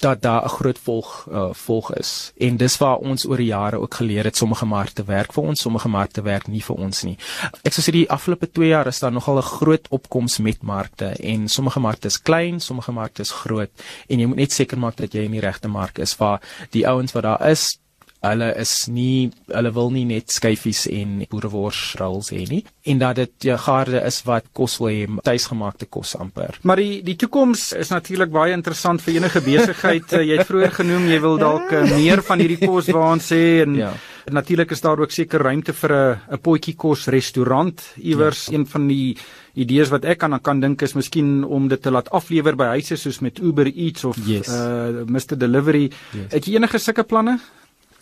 dat 0.00 0.22
daar 0.22 0.44
'n 0.44 0.48
groot 0.48 0.78
volg 0.78 1.26
uh, 1.30 1.48
volg 1.52 1.94
is. 1.94 2.32
En 2.36 2.56
dis 2.56 2.78
waar 2.78 2.96
ons 2.96 3.26
oor 3.26 3.36
die 3.36 3.46
jare 3.46 3.80
ook 3.80 3.94
geleer 3.94 4.24
het 4.24 4.36
sommige 4.36 4.66
markte 4.66 5.04
werk 5.04 5.32
vir 5.32 5.44
ons, 5.44 5.60
sommige 5.60 5.88
markte 5.88 6.22
werk 6.22 6.46
nie 6.46 6.62
vir 6.62 6.76
ons 6.76 7.02
nie. 7.02 7.16
Ek 7.62 7.72
sou 7.72 7.82
sê 7.84 7.92
die 7.92 8.10
afgelope 8.10 8.50
2 8.50 8.68
jaar 8.68 8.86
is 8.86 8.98
daar 8.98 9.12
nogal 9.12 9.36
'n 9.38 9.42
groot 9.42 9.88
opkoms 9.88 10.38
met 10.38 10.62
markte 10.62 11.06
en 11.06 11.48
sommige 11.48 11.80
markte 11.80 12.06
is 12.06 12.22
klein, 12.22 12.60
sommige 12.60 12.92
markte 12.92 13.22
is 13.22 13.30
groot 13.30 13.70
en 14.08 14.18
jy 14.18 14.26
moet 14.26 14.36
net 14.36 14.52
seker 14.52 14.78
maak 14.78 14.96
dat 14.96 15.12
jy 15.12 15.24
in 15.24 15.30
die 15.30 15.40
regte 15.40 15.68
mark 15.68 15.98
is 15.98 16.16
waar 16.16 16.40
die 16.70 16.88
ouens 16.88 17.12
wat 17.12 17.22
daar 17.22 17.50
is 17.50 17.78
Hulle 18.24 18.50
is 18.60 18.72
nie 18.88 19.30
hulle 19.52 19.72
wil 19.76 19.90
nie 19.94 20.04
net 20.08 20.32
skyfies 20.32 20.86
en 20.90 21.20
boerewors 21.30 21.82
rolls 22.00 22.30
hê 22.32 22.44
nie 22.48 22.62
en 22.90 23.00
dat 23.00 23.16
dit 23.20 23.48
ja 23.48 23.56
garde 23.60 24.00
is 24.04 24.20
wat 24.28 24.48
kos 24.56 24.78
wil 24.80 24.90
hê 24.90 25.20
tuisgemaakte 25.24 25.88
kos 25.90 26.14
amper. 26.20 26.58
Maar 26.62 26.82
die 26.82 27.02
die 27.06 27.16
toekoms 27.20 27.70
is 27.76 27.92
natuurlik 27.92 28.32
baie 28.32 28.56
interessant 28.56 29.02
vir 29.04 29.18
enige 29.18 29.44
besigheid. 29.44 30.12
Eh, 30.12 30.24
jy 30.30 30.40
het 30.40 30.48
vroeër 30.48 30.74
genoem 30.80 31.08
jy 31.12 31.20
wil 31.24 31.38
dalk 31.40 31.72
uh, 31.72 31.84
meer 31.94 32.24
van 32.24 32.42
hierdie 32.42 32.60
kos 32.64 32.90
waans 32.94 33.30
hê 33.34 33.62
en 33.64 33.78
ja. 33.78 33.92
natuurlik 34.32 34.72
is 34.76 34.84
daar 34.84 35.00
ook 35.00 35.12
seker 35.12 35.42
ruimte 35.42 35.72
vir 35.72 35.92
'n 35.92 36.36
'n 36.36 36.42
potjie 36.42 36.76
kos 36.76 37.08
restaurant 37.08 37.80
iewers 37.96 38.46
ja. 38.46 38.58
een 38.58 38.66
van 38.66 38.88
die 38.88 39.16
idees 39.54 39.90
wat 39.90 40.04
ek 40.04 40.22
aan 40.22 40.40
kan 40.42 40.60
dink 40.60 40.82
is 40.82 40.94
miskien 40.94 41.44
om 41.44 41.68
dit 41.68 41.82
te 41.82 41.90
laat 41.90 42.10
aflewer 42.10 42.56
by 42.56 42.74
huise 42.74 42.96
soos 42.96 43.20
met 43.20 43.38
Uber 43.38 43.66
Eats 43.66 44.04
of 44.04 44.18
yes. 44.26 44.48
uh 44.48 45.04
Mr 45.06 45.38
Delivery. 45.38 45.90
Yes. 46.12 46.32
Het 46.32 46.46
jy 46.46 46.56
enige 46.58 46.78
sulke 46.78 47.04
planne? 47.04 47.38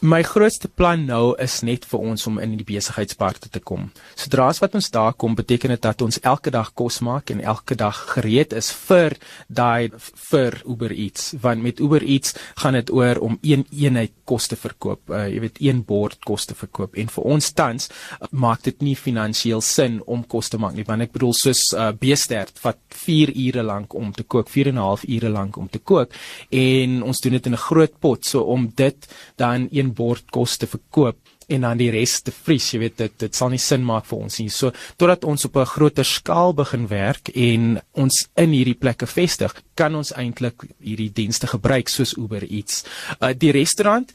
My 0.02 0.25
grootste 0.26 0.66
plan 0.66 1.04
nou 1.06 1.37
is 1.38 1.61
net 1.62 1.85
vir 1.87 2.00
ons 2.02 2.25
om 2.26 2.40
in 2.42 2.56
die 2.59 2.64
besigheidsparke 2.66 3.47
te 3.54 3.61
kom. 3.62 3.85
Sodra 4.18 4.49
as 4.50 4.59
wat 4.59 4.73
ons 4.75 4.88
daar 4.90 5.14
kom, 5.14 5.37
beteken 5.38 5.71
dit 5.71 5.82
dat 5.85 6.02
ons 6.02 6.16
elke 6.26 6.50
dag 6.50 6.73
kos 6.75 6.97
maak 7.06 7.30
en 7.30 7.38
elke 7.38 7.76
dag 7.78 8.00
gereed 8.16 8.50
is 8.59 8.73
vir 8.75 9.14
daai 9.47 9.94
vir 10.25 10.56
Uber 10.66 10.90
Eats. 10.90 11.37
Want 11.44 11.62
met 11.62 11.78
Uber 11.78 12.02
Eats 12.02 12.35
gaan 12.59 12.75
dit 12.80 12.90
oor 12.90 13.21
om 13.23 13.37
een 13.47 13.62
eenheid 13.71 14.11
kos 14.26 14.50
te 14.50 14.59
verkoop. 14.59 15.04
Uh, 15.06 15.28
jy 15.30 15.44
weet 15.44 15.61
een 15.62 15.85
bord 15.87 16.18
kos 16.26 16.49
te 16.50 16.59
verkoop. 16.59 16.99
En 16.99 17.14
vir 17.14 17.30
ons 17.37 17.52
tans 17.54 17.87
uh, 17.87 18.26
maak 18.35 18.66
dit 18.66 18.82
nie 18.82 18.97
finansiëel 18.99 19.62
sin 19.62 20.00
om 20.11 20.26
kos 20.26 20.50
te 20.50 20.59
maak 20.59 20.75
nie, 20.75 20.87
want 20.88 21.06
ek 21.06 21.14
bedoel 21.14 21.37
soos 21.44 21.62
uh, 21.76 21.92
beestert 21.94 22.59
vat 22.64 22.80
4 23.04 23.37
ure 23.37 23.62
lank 23.71 23.94
om 23.94 24.11
te 24.11 24.26
kook, 24.26 24.50
4 24.50 24.73
en 24.73 24.80
'n 24.82 24.87
half 24.88 25.06
ure 25.06 25.30
lank 25.30 25.62
om 25.62 25.71
te 25.71 25.78
kook 25.78 26.11
en 26.50 27.00
ons 27.06 27.23
doen 27.23 27.38
dit 27.38 27.47
in 27.47 27.54
'n 27.54 27.66
groot 27.71 27.94
pot. 28.00 28.26
So 28.26 28.42
om 28.50 28.66
dit 28.75 29.06
dan 29.38 29.68
een 29.71 29.91
bord 29.94 30.25
kos 30.30 30.56
te 30.58 30.66
verkoop 30.66 31.18
en 31.52 31.66
dan 31.66 31.78
die 31.80 31.90
res 31.92 32.20
te 32.25 32.32
vries, 32.32 32.68
jy 32.72 32.80
weet 32.82 32.99
dit 32.99 33.14
dit 33.25 33.37
sal 33.37 33.50
nie 33.52 33.61
sin 33.61 33.84
maak 33.84 34.06
vir 34.08 34.18
ons 34.25 34.38
nie. 34.40 34.49
So 34.50 34.72
totdat 35.00 35.25
ons 35.25 35.44
op 35.44 35.56
'n 35.56 35.72
groter 35.75 36.04
skaal 36.04 36.54
begin 36.54 36.87
werk 36.88 37.28
en 37.34 37.80
ons 37.92 38.28
in 38.37 38.50
hierdie 38.50 38.78
plekke 38.78 39.06
vestig, 39.06 39.54
kan 39.75 39.94
ons 39.94 40.12
eintlik 40.12 40.62
hierdie 40.80 41.12
dienste 41.12 41.46
gebruik 41.46 41.88
soos 41.88 42.16
Uber 42.16 42.44
Eats. 42.44 42.84
Uh 43.20 43.32
die 43.34 43.52
restaurant, 43.52 44.12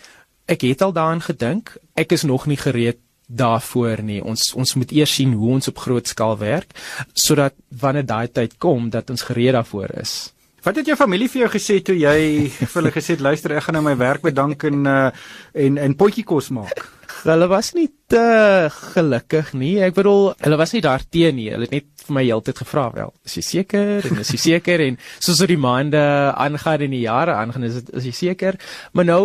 ek 0.48 0.62
het 0.62 0.82
al 0.82 0.94
daaraan 0.94 1.22
gedink. 1.22 1.78
Ek 1.96 2.12
is 2.12 2.24
nog 2.24 2.48
nie 2.48 2.58
gereed 2.58 2.98
daarvoor 3.28 4.02
nie. 4.04 4.22
Ons 4.24 4.54
ons 4.56 4.76
moet 4.76 4.92
eers 4.92 5.14
sien 5.14 5.34
hoe 5.34 5.52
ons 5.52 5.68
op 5.68 5.78
groot 5.78 6.08
skaal 6.08 6.38
werk 6.38 6.72
sodat 7.14 7.54
wanneer 7.70 8.06
daai 8.06 8.28
tyd 8.28 8.58
kom 8.58 8.90
dat 8.90 9.10
ons 9.10 9.22
gereed 9.22 9.54
daarvoor 9.54 10.00
is. 10.00 10.34
Wat 10.68 10.76
het 10.76 10.90
jou 10.90 10.98
familie 11.00 11.30
vir 11.32 11.46
jou 11.46 11.48
gesê 11.54 11.78
toe 11.80 11.94
jy 11.96 12.50
vir 12.52 12.74
hulle 12.74 12.90
gesê 12.92 13.16
het 13.16 13.22
luister 13.24 13.54
ek 13.56 13.70
gaan 13.70 13.78
nou 13.78 13.86
my 13.86 13.94
werk 13.96 14.26
bedank 14.26 14.66
en 14.68 14.82
uh, 14.84 14.96
en 15.56 15.78
en 15.80 15.96
potjie 15.96 16.26
kos 16.28 16.50
maak? 16.52 16.82
Hulle 17.22 17.48
was 17.48 17.70
nie 17.78 17.88
te 18.12 18.24
gelukkig 18.76 19.54
nie. 19.56 19.78
Ek 19.86 19.96
bedoel, 19.96 20.34
hulle 20.44 20.58
was 20.60 20.76
nie 20.76 20.84
daarteen 20.84 21.40
nie. 21.40 21.48
Hulle 21.54 21.70
het 21.70 21.78
net 21.78 22.04
vir 22.04 22.18
my 22.20 22.26
heeltyd 22.28 22.60
gevra 22.66 22.84
wel. 22.98 23.16
Is 23.24 23.38
jy 23.40 23.46
seker? 23.48 24.10
En 24.12 24.20
is 24.26 24.34
jy 24.36 24.42
seker? 24.44 24.84
En 24.90 25.00
soos 25.16 25.40
oor 25.40 25.54
die 25.56 25.60
maande 25.70 26.04
aangaan 26.36 26.84
en 26.84 26.98
die 26.98 27.06
jare 27.06 27.40
aangaan, 27.40 27.70
is 27.70 27.80
dit 27.80 27.96
is 28.02 28.12
jy 28.12 28.16
seker? 28.26 28.60
Maar 28.92 29.08
nou 29.08 29.24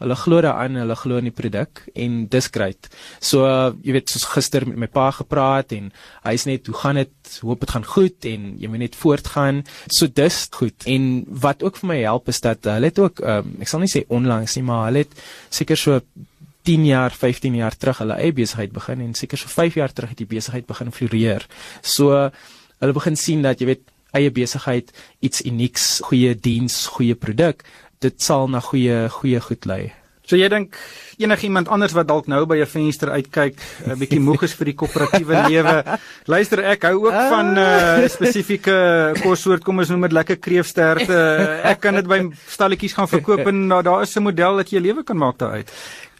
Hulle 0.00 0.16
glo 0.18 0.40
daaraan, 0.42 0.78
hulle 0.80 0.96
glo 0.98 1.20
in 1.20 1.28
die 1.28 1.34
produk 1.34 1.82
en 1.94 2.24
dis 2.32 2.48
great. 2.50 2.88
So 3.20 3.44
jy 3.84 3.94
weet 3.94 4.10
soos 4.10 4.24
gister 4.32 4.64
met 4.66 4.80
my 4.84 4.88
pa 4.90 5.10
gepraat 5.14 5.74
en 5.76 5.90
hy's 6.24 6.46
net 6.48 6.66
hoe 6.70 6.78
gaan 6.80 6.98
dit? 7.02 7.14
Hoop 7.44 7.62
dit 7.62 7.74
gaan 7.74 7.86
goed 7.86 8.28
en 8.32 8.48
jy 8.58 8.70
moet 8.72 8.82
net 8.86 8.98
voortgaan. 8.98 9.62
So 9.86 10.08
dis 10.08 10.46
goed. 10.56 10.88
En 10.90 11.24
wat 11.44 11.62
ook 11.62 11.78
vir 11.82 11.92
my 11.92 12.00
help 12.02 12.32
is 12.32 12.42
dat 12.42 12.66
hulle 12.72 12.90
het 12.90 12.98
ook 12.98 13.22
um, 13.22 13.54
ek 13.62 13.70
sal 13.70 13.84
nie 13.84 13.92
sê 13.92 14.04
onlangs 14.08 14.56
nie, 14.58 14.64
maar 14.66 14.88
hulle 14.88 15.04
het 15.04 15.14
seker 15.52 15.78
so 15.78 16.00
10 16.62 16.84
jaar, 16.86 17.10
15 17.10 17.54
jaar 17.58 17.74
terug 17.76 18.02
hulle 18.02 18.18
eie 18.22 18.34
besigheid 18.34 18.72
begin 18.74 19.00
en 19.02 19.14
seker 19.18 19.38
so 19.38 19.50
5 19.50 19.78
jaar 19.78 19.92
terug 19.92 20.14
het 20.14 20.22
die 20.22 20.30
besigheid 20.30 20.66
begin 20.66 20.92
floreer. 20.94 21.46
So 21.82 22.10
hulle 22.82 22.94
begin 22.96 23.18
sien 23.18 23.42
dat 23.46 23.62
jy 23.62 23.74
weet 23.74 23.88
eie 24.12 24.30
besigheid 24.34 24.90
iets 25.24 25.42
unieks, 25.48 26.02
goeie 26.04 26.34
diens, 26.36 26.84
goeie 26.98 27.16
produk 27.16 27.64
dit 28.02 28.22
sal 28.22 28.48
na 28.48 28.60
goeie 28.60 29.08
goeie 29.08 29.40
goed 29.40 29.66
lei. 29.66 29.92
So 30.22 30.38
jy 30.38 30.46
dink 30.48 30.76
enigiemand 31.18 31.66
anders 31.68 31.92
wat 31.96 32.06
dalk 32.06 32.28
nou 32.30 32.44
by 32.46 32.60
'n 32.62 32.70
venster 32.70 33.10
uitkyk, 33.10 33.58
'n 33.86 33.98
bietjie 33.98 34.20
moeg 34.22 34.42
is 34.46 34.54
vir 34.54 34.70
die 34.70 34.78
koöperatiewe 34.78 35.34
lewe. 35.50 35.98
Luister, 36.30 36.62
ek 36.62 36.86
hou 36.86 37.06
ook 37.06 37.18
van 37.34 37.52
'n 37.52 37.58
uh, 37.58 38.08
spesifieke 38.08 39.14
kossoort, 39.22 39.64
kom 39.64 39.78
ons 39.78 39.90
noem 39.90 40.06
dit 40.06 40.12
lekker 40.12 40.38
kreefsterte. 40.38 41.18
Ek 41.72 41.80
kan 41.80 41.94
dit 41.94 42.06
by 42.06 42.30
stalletjies 42.46 42.94
gaan 42.94 43.10
verkoop 43.10 43.46
en 43.46 43.66
nou, 43.66 43.82
daar 43.82 44.02
is 44.02 44.16
'n 44.16 44.22
model 44.22 44.56
dat 44.56 44.70
jy 44.70 44.80
lewe 44.80 45.02
kan 45.02 45.18
maak 45.18 45.38
daaruit. 45.38 45.70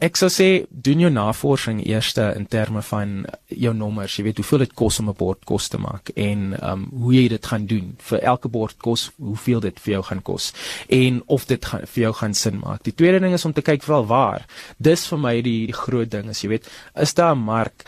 Ek 0.03 0.19
sou 0.19 0.27
sê 0.35 0.47
doen 0.67 0.99
jou 1.05 1.09
navorsing 1.15 1.79
eers 1.87 2.09
in 2.19 2.47
terme 2.51 2.81
van 2.83 3.11
jou 3.47 3.71
nommers. 3.75 4.17
Jy 4.19 4.25
weet 4.27 4.41
hoeveel 4.41 4.65
dit 4.65 4.73
kos 4.75 4.99
om 4.99 5.11
'n 5.11 5.15
bord 5.15 5.45
kos 5.45 5.69
te 5.69 5.79
maak 5.79 6.11
en 6.17 6.57
um 6.59 6.89
hoe 6.91 7.13
jy 7.15 7.29
dit 7.29 7.47
gaan 7.47 7.67
doen 7.67 7.95
vir 7.99 8.19
elke 8.19 8.49
bord 8.49 8.77
kos, 8.79 9.13
hoeveel 9.19 9.61
dit 9.61 9.81
vir 9.81 9.93
jou 9.93 10.03
gaan 10.03 10.23
kos 10.23 10.53
en 10.89 11.23
of 11.27 11.47
dit 11.47 11.65
gaan, 11.65 11.87
vir 11.87 12.03
jou 12.03 12.13
gaan 12.13 12.35
sin 12.35 12.59
maak. 12.59 12.83
Die 12.83 12.95
tweede 12.95 13.21
ding 13.21 13.33
is 13.33 13.45
om 13.45 13.53
te 13.53 13.63
kyk 13.63 13.85
wel 13.85 14.07
waar. 14.07 14.47
Dis 14.79 15.07
vir 15.07 15.19
my 15.19 15.41
die, 15.41 15.67
die 15.67 15.81
groot 15.85 16.11
ding 16.11 16.29
is, 16.31 16.43
jy 16.43 16.49
weet, 16.49 16.69
is 16.97 17.15
daar 17.15 17.37
'n 17.37 17.45
mark 17.45 17.85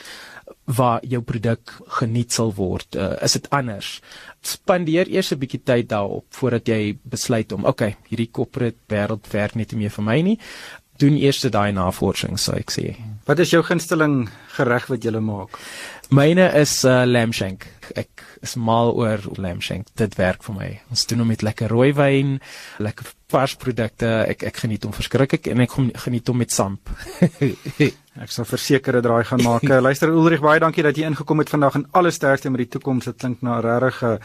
waar 0.67 1.01
jou 1.03 1.21
produk 1.21 1.61
geniet 1.99 2.33
sal 2.33 2.53
word? 2.55 2.97
Uh, 2.97 3.17
is 3.23 3.33
dit 3.33 3.51
anders? 3.51 4.01
Spandeer 4.41 5.09
eers 5.09 5.33
'n 5.33 5.39
bietjie 5.39 5.63
tyd 5.65 5.89
daarop 5.89 6.25
voordat 6.31 6.69
jy 6.69 6.97
besluit 7.03 7.53
om, 7.53 7.65
okay, 7.65 7.97
hierdie 8.09 8.31
corporate 8.31 8.79
wêreld 8.89 9.27
werk 9.33 9.55
net 9.57 9.73
nie 9.73 9.81
meer 9.81 9.91
vir 9.91 10.05
my 10.05 10.21
nie 10.23 10.39
doen 11.03 11.17
eers 11.19 11.43
daai 11.43 11.73
navorsing 11.73 12.39
sou 12.39 12.57
ek 12.59 12.71
sê. 12.71 12.95
Wat 13.27 13.41
is 13.41 13.51
jou 13.51 13.63
gunsteling 13.65 14.29
gereg 14.57 14.87
wat 14.91 15.05
jy 15.05 15.21
maak? 15.21 15.59
Myne 16.15 16.51
is 16.61 16.85
uh, 16.85 17.03
lamb 17.09 17.33
shank. 17.35 17.67
Ek 17.97 18.23
is 18.45 18.55
mal 18.61 18.93
oor 18.93 19.23
lamb 19.41 19.63
shank. 19.65 19.89
Dit 19.97 20.19
werk 20.21 20.45
vir 20.45 20.55
my. 20.55 20.69
Ons 20.93 21.07
doen 21.09 21.25
hom 21.25 21.33
met 21.33 21.43
lekker 21.43 21.73
rooi 21.73 21.95
wyn, 21.97 22.37
lekker 22.85 23.09
vars 23.33 23.57
produkte. 23.59 24.11
Ek 24.29 24.45
ek 24.51 24.61
geniet 24.65 24.85
hom 24.85 24.95
verskriklik 24.95 25.49
en 25.51 25.65
ek 25.65 25.75
geniet 26.05 26.29
hom 26.29 26.39
met 26.43 26.53
samp. 26.53 26.93
ek 28.25 28.31
sal 28.31 28.47
verseker 28.47 29.01
'n 29.01 29.07
draai 29.07 29.25
gaan 29.25 29.43
maak. 29.43 29.65
Luister 29.89 30.13
Ulrich, 30.13 30.45
baie 30.45 30.61
dankie 30.61 30.85
dat 30.85 30.97
jy 30.97 31.09
ingekom 31.09 31.41
het 31.41 31.51
vandag 31.51 31.81
en 31.81 31.89
alles 31.93 32.21
sterkte 32.21 32.53
met 32.53 32.67
die 32.67 32.73
toekoms. 32.77 33.09
Dit 33.09 33.19
klink 33.25 33.43
na 33.43 33.59
'n 33.59 33.81
regte 33.81 34.21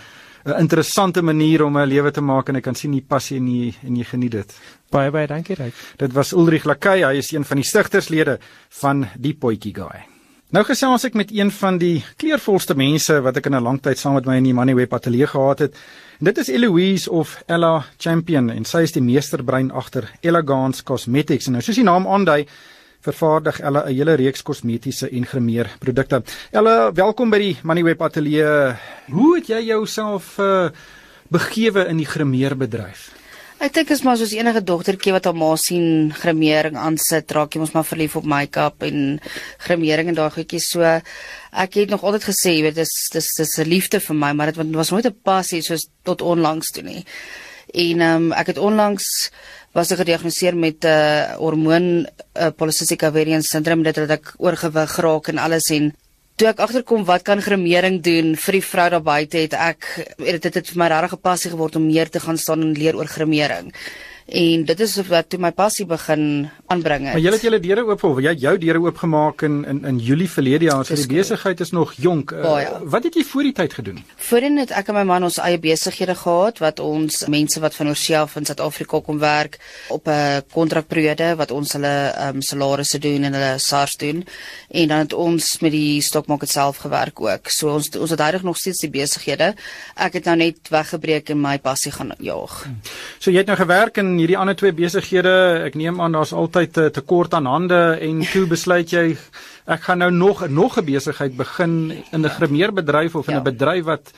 'n 0.46 0.60
interessante 0.60 1.22
manier 1.22 1.64
om 1.64 1.78
'n 1.78 1.88
lewe 1.88 2.12
te 2.12 2.22
maak 2.22 2.50
en 2.50 2.56
ek 2.56 2.64
kan 2.64 2.76
sien 2.76 2.94
jy 2.94 3.02
passie 3.02 3.38
en 3.38 3.48
jy 3.48 3.74
en 3.84 3.96
jy 3.96 4.04
geniet 4.04 4.32
dit. 4.32 4.54
Baie 4.92 5.12
baie 5.12 5.28
dankie 5.28 5.56
Ryk. 5.56 5.74
Dit 5.98 6.14
was 6.14 6.34
Ulrich 6.34 6.66
Lakay, 6.66 7.04
hy 7.04 7.18
is 7.18 7.32
een 7.32 7.46
van 7.46 7.58
die 7.58 7.66
stigterslede 7.66 8.40
van 8.70 9.08
die 9.18 9.34
Potjie 9.34 9.74
Guy. 9.74 10.06
Nou 10.50 10.64
gesels 10.66 11.04
ek 11.06 11.14
met 11.14 11.30
een 11.30 11.52
van 11.54 11.76
die 11.78 12.00
kleurvolste 12.18 12.74
mense 12.74 13.20
wat 13.22 13.38
ek 13.38 13.46
in 13.46 13.56
'n 13.56 13.64
lang 13.64 13.82
tyd 13.82 14.00
saam 14.00 14.16
met 14.16 14.26
my 14.26 14.38
in 14.38 14.44
die 14.44 14.54
Moneyweb 14.54 14.94
ateljee 14.94 15.28
gehad 15.28 15.60
het. 15.60 15.76
En 16.20 16.26
dit 16.26 16.38
is 16.38 16.48
Eloise 16.48 17.12
of 17.12 17.44
Ella 17.48 17.86
Champion 17.98 18.50
en 18.50 18.66
sy 18.66 18.82
is 18.82 18.92
die 18.92 19.02
meesterbrein 19.02 19.72
agter 19.72 20.10
Elegance 20.22 20.84
Cosmetics. 20.84 21.46
En 21.46 21.52
nou 21.52 21.62
soos 21.62 21.76
die 21.76 21.84
naam 21.84 22.08
aandui, 22.08 22.48
vervaardig 23.06 23.62
hulle 23.64 23.84
'n 23.86 23.96
hele 23.96 24.16
reeks 24.16 24.42
kosmetiese 24.44 25.10
en 25.10 25.26
grimeerprodukte. 25.26 26.24
Hulle 26.52 26.92
welkom 26.94 27.30
by 27.30 27.40
die 27.40 27.58
Moneyweb 27.64 28.02
ateljee. 28.02 28.76
Hoe 29.12 29.36
het 29.36 29.48
jy 29.48 29.62
jouself 29.66 30.38
uh, 30.40 30.70
begewe 31.30 31.88
in 31.88 31.98
die 31.98 32.06
grimeerbedryf? 32.06 33.20
Ek 33.60 33.74
dink 33.74 33.90
is 33.92 34.06
maar 34.08 34.16
soos 34.16 34.32
enige 34.32 34.62
dogtertjie 34.64 35.12
wat 35.12 35.26
haar 35.28 35.36
ma 35.36 35.50
sien 35.60 36.14
grimering 36.16 36.78
aansit, 36.80 37.32
raak 37.36 37.54
jy 37.54 37.60
mos 37.60 37.74
maar 37.76 37.84
verlief 37.84 38.16
op 38.16 38.24
make-up 38.24 38.86
en 38.88 39.20
grimering 39.66 40.08
en 40.08 40.16
daai 40.16 40.32
goedjies 40.32 40.70
so. 40.72 40.84
Ek 41.52 41.76
het 41.76 41.90
nog 41.92 42.04
altyd 42.04 42.24
gesê, 42.24 42.56
jy 42.56 42.62
weet, 42.70 42.76
dis 42.76 42.94
dis 43.12 43.28
dis 43.38 43.60
'n 43.60 43.68
liefde 43.68 44.00
vir 44.00 44.16
my, 44.16 44.32
maar 44.32 44.54
dit 44.54 44.76
was 44.76 44.92
nooit 44.92 45.06
'n 45.06 45.20
passie 45.24 45.62
soos 45.62 45.88
tot 46.04 46.22
onlangs 46.22 46.72
toe 46.72 46.84
nie. 46.84 47.04
En 47.74 48.02
ehm 48.02 48.16
um, 48.16 48.32
ek 48.32 48.48
het 48.48 48.58
onlangs 48.58 49.30
was 49.74 49.92
ek 49.92 50.02
gediagnoseer 50.02 50.56
met 50.56 50.84
'n 50.84 50.88
uh, 50.88 51.38
hormoon 51.38 52.06
uh, 52.06 52.50
polycystic 52.56 53.04
ovarian 53.04 53.44
syndrome 53.44 53.84
dit 53.84 53.96
het 53.96 54.12
ek 54.12 54.34
oorgewig 54.38 54.92
geraak 54.96 55.28
en 55.30 55.38
alles 55.38 55.70
en 55.70 55.94
toe 56.36 56.48
ek 56.48 56.60
agterkom 56.60 57.06
wat 57.06 57.22
kan 57.22 57.42
gremering 57.42 58.02
doen 58.02 58.36
vir 58.36 58.54
die 58.58 58.64
vrou 58.64 58.90
daar 58.90 59.04
buite 59.04 59.38
het 59.38 59.54
ek 59.54 59.86
het 60.26 60.42
dit 60.42 60.56
het 60.56 60.70
vir 60.70 60.78
my 60.78 60.88
regtig 60.88 61.14
'n 61.14 61.22
passie 61.22 61.52
geword 61.52 61.76
om 61.76 61.86
meer 61.86 62.10
te 62.10 62.20
gaan 62.20 62.38
staan 62.38 62.62
en 62.62 62.74
leer 62.74 62.96
oor 62.96 63.08
gremering 63.08 63.74
en 64.32 64.66
dit 64.66 64.80
is 64.80 64.96
wat 65.08 65.30
toe 65.30 65.40
my 65.42 65.52
passie 65.52 65.86
begin 65.90 66.50
aanbring 66.70 67.08
het. 67.08 67.16
Maar 67.16 67.24
jy 67.24 67.32
het 67.34 67.46
julle 67.48 67.60
deure 67.60 67.86
oop 67.88 68.04
of 68.04 68.20
jy 68.22 68.34
jou 68.38 68.54
deure 68.62 68.82
oopgemaak 68.84 69.42
in 69.48 69.64
in 69.66 69.82
in 69.90 70.00
Julie 70.00 70.30
verlede 70.30 70.70
jaar. 70.70 70.86
So 70.86 70.96
die 70.96 71.08
besigheid 71.08 71.60
is 71.60 71.72
nog 71.72 71.94
jonk. 71.98 72.32
Uh, 72.32 72.82
wat 72.84 73.04
het 73.04 73.16
jy 73.16 73.24
voor 73.24 73.44
die 73.44 73.54
tyd 73.54 73.74
gedoen? 73.74 74.04
Voorheen 74.30 74.58
het 74.62 74.72
ek 74.72 74.92
en 74.92 75.00
my 75.00 75.04
man 75.04 75.24
ons 75.24 75.40
eie 75.42 75.60
besighede 75.60 76.16
gehad 76.16 76.62
wat 76.62 76.80
ons 76.80 77.26
mense 77.28 77.60
wat 77.60 77.76
van 77.76 77.90
oorsself 77.90 78.36
in 78.36 78.46
Suid-Afrika 78.46 79.02
kom 79.06 79.20
werk 79.20 79.58
op 79.90 80.08
'n 80.08 80.44
kontrakperiode 80.54 81.36
wat 81.36 81.52
ons 81.52 81.74
hulle 81.74 82.14
um, 82.28 82.42
salarisse 82.42 83.00
doen 83.00 83.24
en 83.24 83.34
hulle 83.34 83.58
SARS 83.58 83.98
doen 83.98 84.26
en 84.70 84.88
dan 84.88 84.98
het 84.98 85.14
ons 85.14 85.60
met 85.60 85.72
die 85.72 86.02
stokmarket 86.02 86.50
self 86.50 86.78
gewerk 86.78 87.22
ook. 87.22 87.50
So 87.50 87.74
ons 87.74 87.90
ons 87.98 88.10
het 88.10 88.20
regtig 88.20 88.44
nog 88.44 88.58
steeds 88.58 88.82
die 88.86 88.90
besighede. 88.90 89.56
Ek 89.96 90.14
het 90.14 90.26
nou 90.26 90.36
net 90.36 90.70
weggebreek 90.70 91.30
en 91.30 91.42
my 91.42 91.58
passie 91.58 91.92
gaan 91.92 92.14
jaag. 92.20 92.68
So 93.20 93.32
jy 93.32 93.38
het 93.38 93.48
nou 93.48 93.58
gewerk 93.58 93.98
in 93.98 94.19
hierdie 94.20 94.38
ander 94.38 94.56
twee 94.56 94.74
besighede. 94.76 95.64
Ek 95.66 95.76
neem 95.80 96.02
aan 96.02 96.16
daar's 96.16 96.34
altyd 96.34 96.78
'n 96.78 96.92
tekort 96.92 97.34
aan 97.34 97.46
hande 97.46 97.98
en 98.00 98.22
toe 98.32 98.46
besluit 98.48 98.92
jy 98.92 99.18
ek 99.66 99.82
gaan 99.82 100.00
nou 100.00 100.12
nog 100.12 100.48
nog 100.48 100.78
'n 100.78 100.86
besigheid 100.86 101.36
begin 101.38 102.04
in 102.12 102.26
'n 102.26 102.30
grimeerbedryf 102.30 103.16
of 103.16 103.28
in 103.28 103.34
'n 103.34 103.44
ja. 103.44 103.52
bedryf 103.52 103.84
wat 103.86 104.12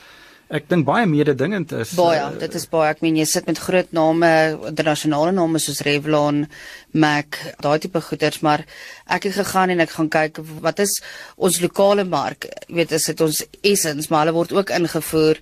ek 0.51 0.67
dink 0.69 0.85
baie 0.85 1.07
mededingend 1.07 1.71
is. 1.71 1.93
Baie, 1.95 2.23
dit 2.39 2.55
is 2.55 2.67
baie. 2.67 2.91
Ek 2.91 3.01
meen 3.01 3.15
jy 3.15 3.25
sit 3.25 3.47
met 3.47 3.57
groot 3.57 3.91
name, 3.95 4.27
internasionale 4.67 5.31
name 5.31 5.59
soos 5.59 5.79
Revlon, 5.87 6.43
MAC, 6.91 7.39
daai 7.63 7.79
tipe 7.79 8.01
goederes, 8.01 8.41
maar 8.41 8.65
ek 9.07 9.29
het 9.29 9.37
gegaan 9.39 9.69
en 9.69 9.79
ek 9.79 9.95
gaan 9.95 10.09
kyk 10.09 10.41
wat 10.59 10.79
is 10.83 10.97
ons 11.37 11.61
lokale 11.63 12.03
mark. 12.03 12.49
Jy 12.67 12.75
weet, 12.81 12.91
is 12.91 13.07
dit 13.11 13.21
ons 13.21 13.43
Essence, 13.61 14.11
maar 14.11 14.25
hulle 14.25 14.35
word 14.35 14.51
ook 14.51 14.69
ingevoer 14.75 15.39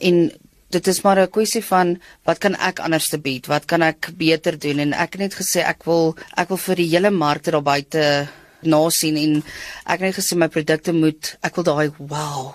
en 0.00 0.30
dit 0.72 0.86
is 0.86 1.02
maar 1.04 1.18
'n 1.20 1.30
kwessie 1.30 1.64
van 1.64 2.00
wat 2.24 2.38
kan 2.38 2.54
ek 2.54 2.80
anders 2.80 3.06
te 3.06 3.18
bied? 3.18 3.46
Wat 3.46 3.64
kan 3.64 3.82
ek 3.82 4.10
beter 4.16 4.58
doen? 4.58 4.78
En 4.78 4.92
ek 4.92 5.12
het 5.12 5.20
net 5.20 5.34
gesê 5.34 5.60
ek 5.64 5.84
wil 5.84 6.16
ek 6.36 6.48
wil 6.48 6.56
vir 6.58 6.76
die 6.76 6.88
hele 6.88 7.10
mark 7.10 7.44
daar 7.44 7.62
buite 7.62 8.28
nasien 8.62 9.16
en 9.16 9.42
ek 9.84 10.00
het 10.00 10.00
net 10.00 10.18
gesê 10.18 10.36
my 10.36 10.48
produkte 10.48 10.92
moet 10.92 11.36
ek 11.42 11.54
wil 11.56 11.64
daai 11.64 11.92
wow 11.98 12.54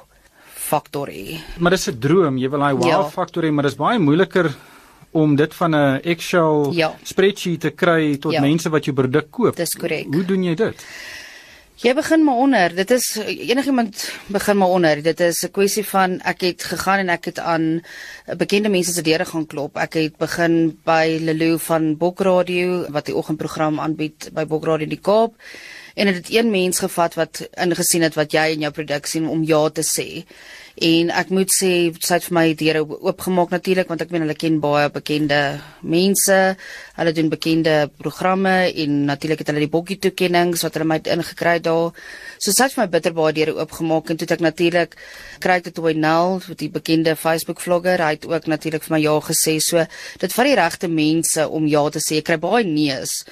faktor 0.67 1.07
hê. 1.07 1.39
Maar 1.57 1.71
dis 1.71 1.87
'n 1.87 1.99
droom, 1.99 2.37
jy 2.37 2.49
wil 2.49 2.59
daai 2.59 2.75
wow 2.75 2.87
ja. 2.87 3.09
faktor 3.09 3.43
hê, 3.43 3.51
maar 3.51 3.63
dis 3.63 3.75
baie 3.75 3.99
moeiliker 3.99 4.55
om 5.11 5.35
dit 5.35 5.53
van 5.53 5.75
'n 5.75 6.01
Excel 6.03 6.71
ja. 6.73 6.95
spreadsheet 7.03 7.61
te 7.61 7.69
kry 7.69 8.17
tot 8.17 8.33
ja. 8.33 8.41
mense 8.41 8.69
wat 8.69 8.85
jou 8.85 8.95
produk 8.95 9.31
koop. 9.31 9.55
Dis 9.55 9.75
korrek. 9.75 10.05
Hoe 10.13 10.25
doen 10.25 10.43
jy 10.43 10.55
dit? 10.55 10.85
Jy 11.77 11.91
begin 11.93 12.23
maar 12.25 12.39
onder. 12.41 12.73
Dit 12.73 12.89
is 12.91 13.05
enigiemand 13.21 14.09
begin 14.33 14.57
maar 14.57 14.71
onder. 14.73 15.01
Dit 15.03 15.19
is 15.19 15.43
'n 15.45 15.51
kwessie 15.51 15.85
van 15.85 16.19
ek 16.21 16.41
het 16.41 16.63
gegaan 16.63 16.99
en 16.99 17.09
ek 17.09 17.25
het 17.25 17.39
aan 17.39 17.83
bekende 18.37 18.69
mense 18.69 18.91
se 18.91 19.01
deure 19.01 19.25
gaan 19.25 19.45
klop. 19.45 19.77
Ek 19.77 19.93
het 19.93 20.17
begin 20.17 20.79
by 20.83 21.19
Lelou 21.21 21.59
van 21.59 21.97
Bokradio 21.97 22.89
wat 22.89 23.05
die 23.05 23.15
oggendprogram 23.15 23.79
aanbied 23.79 24.29
by 24.33 24.45
Bokradio 24.45 24.83
in 24.83 24.89
die 24.89 25.01
Kaap 25.01 25.33
en 25.93 26.05
dit 26.05 26.15
het, 26.15 26.27
het 26.27 26.35
een 26.35 26.49
mens 26.49 26.79
gevat 26.79 27.13
wat 27.13 27.49
ingesien 27.53 28.01
het 28.01 28.15
wat 28.15 28.31
jy 28.31 28.51
in 28.53 28.59
jou 28.59 28.71
produk 28.71 29.05
sien 29.05 29.27
om 29.27 29.43
ja 29.43 29.69
te 29.69 29.81
sê. 29.81 30.25
En 30.77 31.09
ek 31.09 31.31
moet 31.33 31.49
sê 31.49 31.89
sy 31.89 32.17
het 32.19 32.25
vir 32.27 32.35
my 32.37 32.43
deure 32.53 32.83
oopgemaak 32.85 33.49
natuurlik 33.49 33.87
want 33.89 34.03
ek 34.03 34.11
meen 34.13 34.21
hulle 34.27 34.35
ken 34.37 34.59
baie 34.61 34.91
bekende 34.93 35.39
mense. 35.81 36.37
Hulle 36.99 37.13
doen 37.17 37.31
bekende 37.33 37.89
programme 37.97 38.69
en 38.69 38.99
natuurlik 39.09 39.41
het 39.41 39.49
hulle 39.49 39.63
die 39.63 39.71
bokkie 39.73 39.97
toekenninge 40.03 40.61
wat 40.61 40.77
hulle 40.77 40.85
my 40.91 40.99
ingekry 41.15 41.55
daar. 41.65 41.97
So 42.37 42.53
sy 42.53 42.67
het 42.67 42.77
vir 42.77 42.83
my 42.83 42.87
bitter 42.93 43.17
baie 43.17 43.33
deure 43.33 43.57
oopgemaak 43.57 44.13
en 44.13 44.21
toe 44.21 44.29
ek 44.37 44.45
natuurlik 44.45 44.93
kry 45.41 45.57
dit 45.65 45.73
toe 45.73 45.95
Nel, 45.97 46.37
die 46.61 46.69
bekende 46.69 47.17
Facebook 47.17 47.63
vlogger, 47.63 47.97
hy 47.97 48.13
het 48.19 48.29
ook 48.29 48.45
natuurlik 48.45 48.85
vir 48.85 48.97
my 48.99 49.01
ja 49.01 49.17
gesê. 49.31 49.57
So 49.57 49.81
dit 50.21 50.37
vat 50.37 50.51
die 50.51 50.55
regte 50.61 50.93
mense 50.93 51.49
om 51.49 51.65
ja 51.65 51.87
te 51.89 52.05
sê. 52.05 52.21
Ek 52.21 52.29
kry 52.29 52.37
baie 52.37 52.69
nee's 52.69 53.23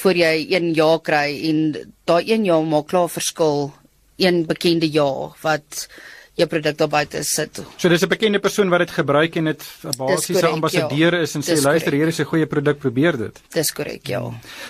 voor 0.00 0.16
jy 0.16 0.34
een 0.48 0.72
ja 0.72 0.94
kry 1.04 1.28
en 1.52 1.62
daai 2.08 2.24
een 2.24 2.48
ja 2.48 2.56
maak 2.64 2.88
klaar 2.88 3.12
verskil. 3.12 3.74
Een 4.16 4.46
bekende 4.48 4.88
ja 4.88 5.10
wat 5.44 5.90
jou 6.36 6.46
produk 6.50 6.76
daar 6.76 6.90
buite 6.92 7.22
sit. 7.24 7.62
So 7.76 7.88
dis 7.88 8.02
'n 8.02 8.08
bekende 8.08 8.38
persoon 8.38 8.68
wat 8.68 8.80
dit 8.80 8.90
gebruik 8.90 9.36
en 9.36 9.44
dit 9.44 9.62
'n 9.84 9.96
basiese 9.96 10.46
ambassadeur 10.46 11.14
ja. 11.14 11.20
is 11.20 11.34
en 11.34 11.42
sê 11.42 11.62
luister 11.62 11.92
hier 11.92 12.08
is 12.08 12.20
'n 12.20 12.24
goeie 12.24 12.46
produk, 12.46 12.78
probeer 12.78 13.16
dit. 13.16 13.40
Dis 13.52 13.72
korrek, 13.72 14.06
ja. 14.06 14.22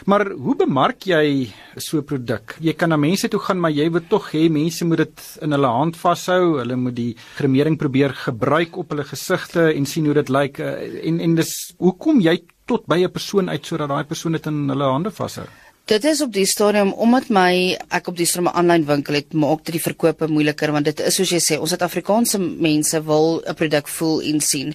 Maar 0.04 0.30
hoe 0.30 0.56
bemark 0.56 1.02
jy 1.06 1.52
so 1.76 1.98
'n 1.98 2.04
produk? 2.04 2.56
Jy 2.60 2.72
kan 2.72 2.88
na 2.88 2.96
mense 2.96 3.28
toe 3.28 3.40
gaan, 3.40 3.60
maar 3.60 3.72
jy 3.72 3.90
wil 3.90 4.02
tog 4.08 4.32
hê 4.32 4.48
mense 4.50 4.84
moet 4.84 4.98
dit 4.98 5.38
in 5.42 5.50
hulle 5.50 5.66
hand 5.66 5.96
vashou. 5.96 6.58
Hulle 6.58 6.76
moet 6.76 6.94
die 6.94 7.16
gremering 7.36 7.76
probeer 7.76 8.14
gebruik 8.14 8.76
op 8.76 8.90
hulle 8.90 9.04
gesigte 9.04 9.74
en 9.74 9.86
sien 9.86 10.04
hoe 10.04 10.14
dit 10.14 10.28
lyk 10.28 10.58
eh, 10.58 11.06
en 11.08 11.20
en 11.20 11.34
dis 11.34 11.74
hoekom 11.78 12.20
jy 12.20 12.42
tot 12.66 12.86
by 12.86 13.02
'n 13.04 13.10
persoon 13.10 13.48
uit 13.48 13.66
sodat 13.66 13.88
daai 13.88 14.04
persoon 14.04 14.32
dit 14.32 14.46
in 14.46 14.68
hulle 14.68 14.84
hande 14.84 15.10
vashou. 15.10 15.46
Dit 15.86 16.02
is 16.04 16.18
op 16.20 16.32
die 16.34 16.48
stadium 16.50 16.88
omdat 16.98 17.28
my 17.30 17.76
ek 17.94 18.08
op 18.10 18.16
die 18.18 18.24
stadium 18.26 18.48
'n 18.50 18.58
aanlyn 18.58 18.86
winkel 18.86 19.14
het, 19.14 19.32
maak 19.32 19.62
dit 19.64 19.76
die 19.76 19.82
verkope 19.82 20.26
moeiliker 20.26 20.72
want 20.72 20.84
dit 20.84 21.00
is 21.00 21.14
soos 21.14 21.30
jy 21.30 21.38
sê, 21.38 21.58
ons 21.60 21.70
Suid-Afrikaanse 21.70 22.38
mense 22.38 23.02
wil 23.04 23.40
'n 23.46 23.54
produk 23.54 23.86
voel 23.88 24.20
en 24.22 24.40
sien. 24.40 24.74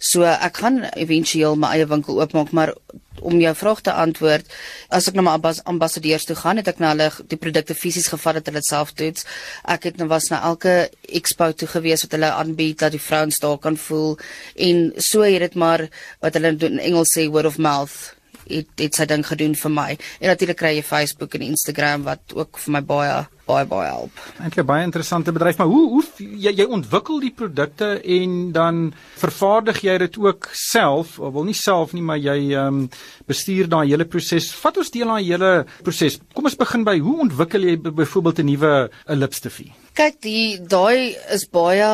So 0.00 0.22
ek 0.24 0.56
gaan 0.56 0.82
éventueel 0.96 1.54
my 1.56 1.68
eie 1.76 1.86
winkel 1.86 2.20
oopmaak, 2.20 2.50
maar 2.50 2.74
om 3.20 3.40
jou 3.40 3.54
vraag 3.54 3.80
te 3.80 3.92
antwoord, 3.92 4.46
as 4.88 5.08
ek 5.08 5.14
na 5.14 5.22
my 5.22 5.52
ambassadeurs 5.64 6.24
toe 6.24 6.36
gaan, 6.36 6.56
het 6.56 6.68
ek 6.68 6.78
na 6.78 6.88
hulle 6.88 7.10
die 7.28 7.38
produkte 7.38 7.74
fisies 7.74 8.08
gevat 8.08 8.34
dat 8.34 8.46
hulle 8.46 8.58
dit 8.58 8.66
self 8.66 8.92
toets. 8.92 9.24
Ek 9.64 9.84
het 9.84 9.96
nou 9.96 10.08
was 10.08 10.28
na 10.28 10.42
elke 10.42 10.90
expo 11.02 11.52
toe 11.52 11.68
gewees 11.68 12.02
wat 12.02 12.12
hulle 12.12 12.32
aanbied 12.32 12.78
dat 12.78 12.90
die 12.90 13.00
vrouens 13.00 13.38
daar 13.38 13.58
kan 13.58 13.76
voel 13.76 14.18
en 14.56 14.92
so 14.96 15.22
het 15.22 15.40
dit 15.40 15.54
maar 15.54 15.88
wat 16.20 16.34
hulle 16.34 16.56
in 16.58 16.78
Engels 16.78 17.14
sê 17.16 17.30
word 17.30 17.46
of 17.46 17.58
mouth 17.58 18.17
het 18.48 18.68
dit 18.80 18.94
sy 18.94 19.06
ding 19.08 19.24
gedoen 19.26 19.54
vir 19.54 19.70
my. 19.70 19.90
En 20.20 20.32
natuurlik 20.32 20.58
kry 20.60 20.76
jy 20.76 20.84
Facebook 20.86 21.34
en 21.34 21.48
Instagram 21.50 22.06
wat 22.08 22.34
ook 22.34 22.58
vir 22.58 22.78
my 22.78 22.82
baie 22.82 23.26
baie 23.48 23.64
baie 23.68 23.88
help. 23.88 24.20
Eintlik 24.44 24.66
baie 24.68 24.84
interessante 24.84 25.32
bedryf, 25.32 25.56
maar 25.60 25.70
hoe 25.70 25.84
hoe 25.94 26.02
jy 26.18 26.52
jy 26.58 26.66
ontwikkel 26.78 27.20
die 27.22 27.32
produkte 27.32 27.94
en 28.18 28.36
dan 28.52 28.82
vervaardig 29.20 29.80
jy 29.86 29.96
dit 30.04 30.18
ook 30.20 30.50
self, 30.52 31.16
of 31.18 31.32
wel 31.36 31.48
nie 31.48 31.56
self 31.56 31.94
nie, 31.96 32.04
maar 32.04 32.20
jy 32.20 32.36
ehm 32.52 32.82
um, 32.82 32.86
bestuur 33.28 33.68
daai 33.68 33.88
hele 33.88 34.04
proses. 34.08 34.50
Vat 34.62 34.78
ons 34.80 34.92
deel 34.92 35.08
aan 35.08 35.22
die 35.22 35.32
hele 35.32 35.52
proses. 35.84 36.20
Kom 36.34 36.48
ons 36.48 36.58
begin 36.60 36.84
by 36.84 36.98
hoe 37.04 37.18
ontwikkel 37.28 37.68
jy 37.68 37.76
byvoorbeeld 37.88 38.40
'n 38.44 38.50
nuwe 38.52 38.72
lipstifie? 39.06 39.72
Kyk, 39.94 40.20
die 40.22 40.60
daai 40.60 41.16
is 41.34 41.48
baie 41.48 41.88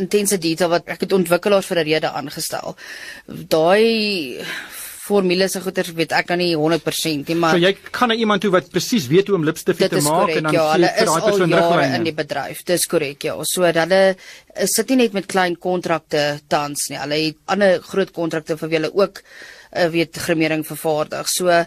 intense 0.00 0.38
detail 0.38 0.70
wat 0.70 0.88
ek 0.92 1.06
het 1.06 1.12
ontwikkelaars 1.12 1.66
vir 1.66 1.78
'n 1.78 1.88
rede 1.88 2.10
aangestel. 2.12 2.76
Daai 3.26 4.44
formules 5.06 5.54
en 5.56 5.64
goeters 5.64 5.92
weet 5.96 6.14
ek 6.16 6.28
kan 6.30 6.40
nie 6.40 6.52
100% 6.58 7.30
nie, 7.30 7.38
maar 7.38 7.56
So 7.56 7.62
jy 7.62 7.72
gaan 7.94 8.12
na 8.12 8.18
iemand 8.18 8.42
toe 8.44 8.52
wat 8.54 8.70
presies 8.72 9.06
weet 9.10 9.30
hoe 9.30 9.38
om 9.38 9.46
lipstif 9.46 9.78
te 9.78 10.00
maak 10.02 10.26
correct, 10.26 10.40
en 10.40 10.48
dan 10.48 10.56
ja, 10.56 10.64
gee 10.72 10.86
jy 10.86 11.06
daai 11.10 11.26
persoon 11.28 11.58
riglyne 11.58 12.00
in 12.00 12.08
die 12.08 12.16
bedryf. 12.16 12.64
Dis 12.66 12.86
korrek, 12.90 13.28
ja. 13.28 13.36
So 13.46 13.66
hulle 13.66 14.00
sit 14.72 14.90
nie 14.90 15.02
net 15.04 15.14
met 15.16 15.28
klein 15.30 15.58
kontrakte 15.60 16.24
tans 16.52 16.88
nie. 16.90 16.98
Hulle 17.02 17.20
het 17.28 17.38
ander 17.54 17.78
groot 17.84 18.12
kontrakte 18.16 18.58
vir 18.60 18.72
wie 18.72 18.80
hulle 18.80 18.92
ook 18.94 19.22
uh, 19.76 19.86
weet 19.92 20.18
grimering 20.26 20.66
vervaardig. 20.66 21.30
So 21.30 21.62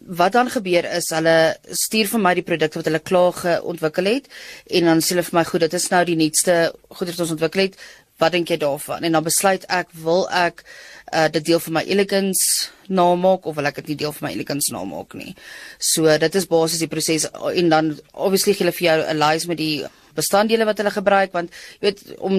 wat 0.00 0.32
dan 0.32 0.50
gebeur 0.50 0.86
is 0.96 1.10
hulle 1.12 1.36
stuur 1.84 2.08
vir 2.14 2.22
my 2.24 2.34
die 2.38 2.46
produkte 2.46 2.80
wat 2.80 2.88
hulle 2.88 3.02
klaar 3.04 3.34
geontwikkel 3.36 4.08
het 4.08 4.30
en 4.72 4.88
dan 4.88 5.02
sê 5.04 5.14
hulle 5.14 5.26
vir 5.26 5.38
my 5.40 5.44
goed, 5.48 5.66
dit 5.66 5.76
is 5.76 5.90
nou 5.92 6.04
die 6.08 6.16
nuutste 6.16 6.60
goeders 6.88 7.18
wat 7.18 7.26
ons 7.26 7.34
ontwikkel 7.36 7.68
het. 7.68 7.76
Wat 8.20 8.34
dink 8.36 8.50
jy 8.52 8.58
daarvan? 8.60 9.04
En 9.04 9.16
dan 9.16 9.24
besluit 9.24 9.64
ek 9.72 9.92
wil 10.04 10.26
ek 10.28 10.64
uh 11.12 11.28
dit 11.28 11.44
deel 11.44 11.60
van 11.60 11.72
my 11.72 11.84
elegance 11.86 12.70
namaak 12.88 13.46
of 13.46 13.56
wil 13.56 13.66
ek 13.66 13.80
dit 13.82 13.92
nie 13.92 14.00
deel 14.02 14.12
van 14.12 14.28
my 14.28 14.34
elegance 14.34 14.72
namaak 14.74 15.14
nie. 15.14 15.34
So 15.78 16.18
dit 16.18 16.34
is 16.34 16.46
basies 16.50 16.82
die 16.82 16.90
proses 16.90 17.26
en 17.30 17.68
dan 17.68 17.96
obviously 18.12 18.54
gee 18.54 18.64
hulle 18.64 18.76
vir 18.76 18.86
jou 18.86 18.98
'n 19.06 19.18
lys 19.18 19.46
met 19.46 19.58
die 19.58 19.86
bestanddele 20.14 20.66
wat 20.68 20.80
hulle 20.80 20.92
gebruik 20.94 21.32
want 21.36 21.54
jy 21.78 21.88
weet 21.88 22.02
om 22.18 22.38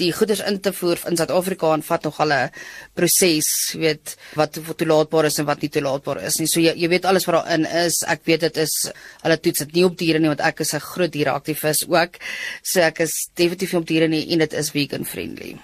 die 0.00 0.10
goederes 0.16 0.42
in 0.46 0.60
te 0.60 0.72
voer 0.76 1.00
in 1.10 1.18
Suid-Afrika 1.18 1.72
en 1.74 1.84
vat 1.86 2.04
nog 2.04 2.20
al 2.20 2.32
'n 2.32 2.50
proses, 2.94 3.48
weet 3.74 4.16
wat 4.36 4.60
toelaatbaar 4.76 5.30
is 5.30 5.38
en 5.38 5.46
wat 5.46 5.62
nie 5.62 5.70
toelaatbaar 5.70 6.22
is 6.28 6.38
nie. 6.38 6.46
So 6.46 6.60
jy, 6.60 6.74
jy 6.76 6.88
weet 6.88 7.04
alles 7.04 7.26
wat 7.26 7.36
daarin 7.40 7.66
is. 7.66 8.02
Ek 8.06 8.20
weet 8.24 8.40
dit 8.40 8.56
is 8.56 8.74
hulle 9.22 9.40
toets 9.40 9.58
dit 9.58 9.74
nie 9.74 9.84
op 9.84 9.96
diere 9.96 10.18
nie 10.18 10.28
want 10.28 10.40
ek 10.40 10.60
is 10.60 10.74
'n 10.74 10.80
groot 10.80 11.12
diereaktivis 11.12 11.88
ook. 11.88 12.18
So 12.62 12.80
ek 12.80 13.00
is 13.00 13.30
definitief 13.34 13.72
nie 13.72 13.80
op 13.80 13.86
diere 13.86 14.08
nie 14.08 14.32
en 14.32 14.38
dit 14.38 14.52
is 14.52 14.70
vegan 14.70 15.04
friendly. 15.04 15.58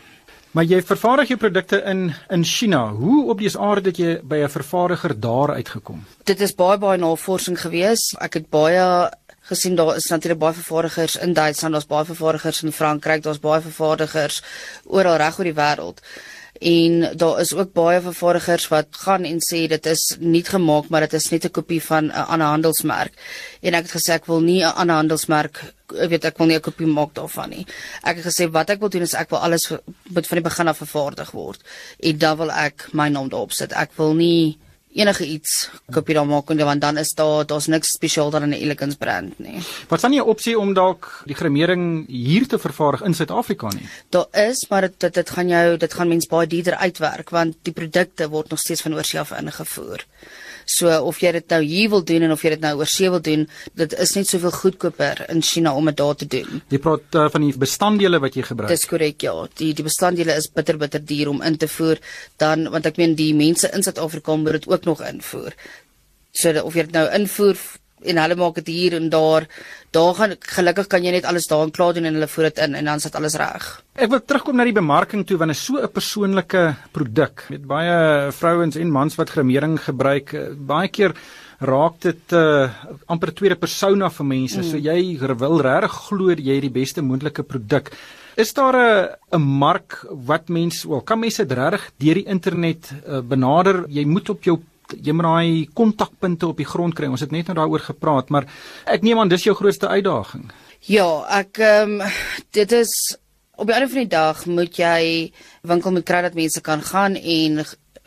Maar 0.57 0.65
jy 0.65 0.79
vervaardig 0.89 1.29
jou 1.35 1.37
produkte 1.37 1.83
in 1.85 2.15
in 2.33 2.45
China. 2.49 2.87
Hoe 2.97 3.27
op 3.29 3.43
die 3.45 3.51
aarde 3.61 3.91
het 3.91 3.99
jy 4.01 4.13
by 4.25 4.37
'n 4.37 4.49
vervaardiger 4.49 5.13
daar 5.21 5.51
uitgekom? 5.53 6.05
Dit 6.25 6.41
is 6.41 6.55
baie 6.55 6.79
baie 6.79 6.99
navorsing 6.99 7.61
gewees. 7.61 8.15
Ek 8.19 8.35
het 8.35 8.49
baie 8.51 9.11
gesien 9.41 9.77
daar 9.77 9.97
is 9.97 10.09
natuurlik 10.09 10.39
baie 10.39 10.55
vervaardigers 10.55 11.17
in 11.17 11.33
Duitsland, 11.33 11.73
daar's 11.73 11.87
baie 11.87 12.05
vervaardigers 12.05 12.63
in 12.63 12.73
Frankryk, 12.73 13.23
daar's 13.23 13.39
baie 13.39 13.61
vervaardigers 13.61 14.43
oral 14.85 15.17
reg 15.17 15.39
oor 15.39 15.45
die 15.45 15.55
wêreld. 15.55 16.01
En 16.61 17.17
daar 17.17 17.41
is 17.41 17.55
ook 17.55 17.73
baie 17.73 18.01
vervaardigers 18.01 18.69
wat 18.69 18.87
gaan 18.91 19.25
en 19.25 19.41
sê 19.45 19.67
dit 19.69 19.87
is 19.87 20.17
nie 20.21 20.45
gemaak 20.45 20.89
maar 20.89 21.01
dit 21.01 21.15
is 21.15 21.31
net 21.31 21.45
'n 21.45 21.51
kopie 21.51 21.83
van 21.83 22.05
'n 22.07 22.27
ander 22.33 22.47
handelsmerk. 22.47 23.13
En 23.63 23.75
ek 23.75 23.83
het 23.83 23.97
gesê 23.97 24.13
ek 24.15 24.27
wil 24.27 24.41
nie 24.41 24.63
'n 24.63 24.75
ander 24.75 24.97
handelsmerk 24.97 25.75
ek 25.95 26.11
weet 26.11 26.25
ek 26.25 26.39
wil 26.39 26.47
nie 26.47 26.57
'n 26.57 26.61
kopie 26.61 26.87
maak 26.87 27.15
daarvan 27.15 27.51
nie. 27.51 27.67
Ek 28.03 28.17
het 28.17 28.27
gesê 28.27 28.51
wat 28.51 28.71
ek 28.71 28.81
wil 28.81 28.89
doen 28.89 29.03
is 29.03 29.15
ek 29.15 29.31
wil 29.31 29.39
alles 29.39 29.71
moet 30.09 30.27
van 30.27 30.37
die 30.37 30.49
begin 30.51 30.69
af 30.69 30.79
vervaardig 30.79 31.31
word 31.31 31.61
en 32.01 32.19
dan 32.19 32.37
wil 32.37 32.51
ek 32.51 32.89
my 32.93 33.09
naam 33.09 33.29
daarop 33.29 33.53
sit. 33.53 33.73
Ek 33.73 33.91
wil 33.97 34.15
nie 34.15 34.59
enige 34.97 35.27
iets 35.27 35.69
koop 35.93 36.09
jy 36.09 36.17
dan 36.19 36.29
maak 36.29 36.49
want 36.49 36.81
dan 36.81 36.99
is 36.99 37.13
daar 37.15 37.47
daar's 37.47 37.67
niks 37.67 37.95
spesiaal 37.97 38.31
dan 38.31 38.43
in 38.43 38.51
'n 38.51 38.63
Elegance 38.63 38.97
brand 38.97 39.39
nie. 39.39 39.61
Wat 39.89 39.99
staan 39.99 40.11
nie 40.11 40.21
'n 40.21 40.29
opsie 40.29 40.59
om 40.59 40.75
dalk 40.75 41.23
die 41.27 41.35
gremering 41.35 42.07
hier 42.09 42.47
te 42.47 42.59
vervaardig 42.59 43.03
in 43.03 43.15
Suid-Afrika 43.15 43.69
nie? 43.69 43.89
Daar 44.11 44.27
is, 44.33 44.67
maar 44.69 44.81
dit 44.81 45.01
dit, 45.01 45.15
dit 45.15 45.31
gaan 45.31 45.49
jou 45.49 45.77
dit 45.77 45.95
gaan 45.95 46.09
mens 46.09 46.27
baie 46.27 46.47
duurder 46.47 46.77
uitwerk 46.77 47.31
want 47.31 47.57
die 47.63 47.73
produkte 47.73 48.29
word 48.29 48.49
nog 48.49 48.59
steeds 48.59 48.83
van 48.83 48.95
oorsee 48.95 49.21
af 49.21 49.31
ingevoer. 49.31 50.05
So 50.67 50.91
of 51.07 51.21
jy 51.23 51.31
dit 51.37 51.53
nou 51.55 51.61
hier 51.63 51.91
wil 51.93 52.03
doen 52.05 52.27
en 52.27 52.35
of 52.35 52.43
jy 52.43 52.57
dit 52.57 52.65
nou 52.65 52.73
oor 52.81 52.91
see 52.91 53.11
wil 53.13 53.23
doen, 53.23 53.47
dit 53.79 53.97
is 54.03 54.15
net 54.19 54.27
soveel 54.27 54.55
goedkoper 54.57 55.23
in 55.31 55.43
China 55.47 55.77
om 55.79 55.87
dit 55.87 55.99
daar 56.01 56.19
te 56.19 56.27
doen. 56.27 56.61
Jy 56.75 56.81
praat 56.83 57.19
uh, 57.21 57.29
van 57.31 57.47
die 57.47 57.53
bestanddele 57.63 58.21
wat 58.23 58.35
jy 58.35 58.43
gebruik. 58.49 58.73
Dis 58.75 58.87
korrek 58.91 59.23
ja. 59.23 59.35
Die 59.63 59.73
die 59.79 59.87
bestanddele 59.87 60.35
is 60.35 60.51
bitter 60.51 60.79
bitter 60.81 61.03
duur 61.07 61.31
om 61.37 61.43
in 61.47 61.59
te 61.63 61.71
voer 61.71 62.03
dan 62.43 62.67
want 62.75 62.91
ek 62.91 62.99
meen 62.99 63.15
die 63.19 63.33
mense 63.39 63.71
in 63.71 63.87
Suid-Afrika 63.87 64.37
moet 64.37 64.59
dit 64.59 64.71
ook 64.73 64.91
nog 64.91 65.05
invoer. 65.07 65.55
So 66.37 66.53
of 66.67 66.75
jy 66.75 66.89
dit 66.89 66.99
nou 66.99 67.07
invoer 67.15 67.63
en 68.07 68.21
hulle 68.23 68.37
maak 68.37 68.55
dit 68.61 68.67
hier 68.67 68.97
en 68.99 69.09
daar. 69.13 69.47
Daar 69.91 70.15
gaan 70.15 70.37
gelukkig 70.41 70.87
kan 70.93 71.05
jy 71.05 71.13
net 71.13 71.25
alles 71.25 71.49
daar 71.51 71.65
en 71.67 71.71
klaar 71.71 71.95
doen 71.95 72.05
en 72.05 72.15
hulle 72.19 72.29
voer 72.29 72.51
dit 72.51 72.59
in 72.67 72.75
en 72.75 72.85
dan 72.85 73.01
sit 73.01 73.15
alles 73.15 73.37
reg. 73.41 73.69
Ek 73.97 74.11
wil 74.11 74.21
terugkom 74.21 74.57
na 74.57 74.65
die 74.65 74.77
bemarking 74.77 75.25
toe 75.27 75.39
want 75.39 75.53
dit 75.53 75.59
is 75.59 75.65
so 75.65 75.81
'n 75.81 75.93
persoonlike 75.93 76.77
produk 76.93 77.47
met 77.51 77.67
baie 77.67 78.33
vrouens 78.33 78.77
en 78.77 78.91
mans 78.91 79.17
wat 79.17 79.31
gremering 79.31 79.79
gebruik. 79.81 80.35
Baie 80.59 80.89
keer 80.89 81.15
raak 81.61 82.01
dit 82.01 82.33
uh, 82.33 82.69
amper 83.07 83.31
'n 83.31 83.35
tweede 83.35 83.57
persona 83.57 84.11
vir 84.11 84.27
mense. 84.27 84.59
Mm. 84.59 84.65
So 84.71 84.77
jy 84.77 85.19
wil 85.19 85.61
regtig 85.61 85.93
glo 86.09 86.31
jy 86.31 86.55
het 86.55 86.63
die 86.63 86.71
beste 86.71 87.03
moontlike 87.03 87.43
produk. 87.43 87.91
Is 88.37 88.53
daar 88.53 88.77
'n 88.77 89.09
'n 89.33 89.41
mark 89.41 90.05
wat 90.11 90.49
mense, 90.49 90.89
wel, 90.89 91.01
kan 91.01 91.19
mense 91.19 91.47
dit 91.47 91.59
regtig 91.59 91.91
deur 91.97 92.15
die 92.15 92.29
internet 92.29 92.93
uh, 93.09 93.21
benader? 93.21 93.87
Jy 93.89 94.05
moet 94.05 94.29
op 94.29 94.43
jou 94.45 94.61
jy 94.95 95.15
moet 95.17 95.27
daai 95.27 95.69
kontakpunte 95.75 96.47
op 96.47 96.61
die 96.61 96.69
grond 96.69 96.95
kry. 96.95 97.09
Ons 97.11 97.25
het 97.25 97.35
net 97.35 97.51
nou 97.51 97.57
daaroor 97.59 97.85
gepraat, 97.89 98.31
maar 98.31 98.47
ek 98.87 99.03
neem 99.07 99.19
aan 99.19 99.33
dis 99.33 99.47
jou 99.47 99.57
grootste 99.57 99.89
uitdaging. 99.89 100.51
Ja, 100.87 101.09
ek 101.41 101.59
ehm 101.59 102.01
um, 102.01 102.13
dit 102.55 102.73
is 102.73 102.93
op 103.57 103.67
die 103.67 103.75
einde 103.75 103.89
van 103.89 104.03
die 104.05 104.13
dag 104.13 104.45
moet 104.47 104.79
jy 104.79 105.33
winkel 105.67 105.95
moet 105.97 106.07
kry 106.07 106.21
dat 106.27 106.37
mense 106.37 106.61
kan 106.61 106.83
gaan 106.85 107.17
en 107.17 107.65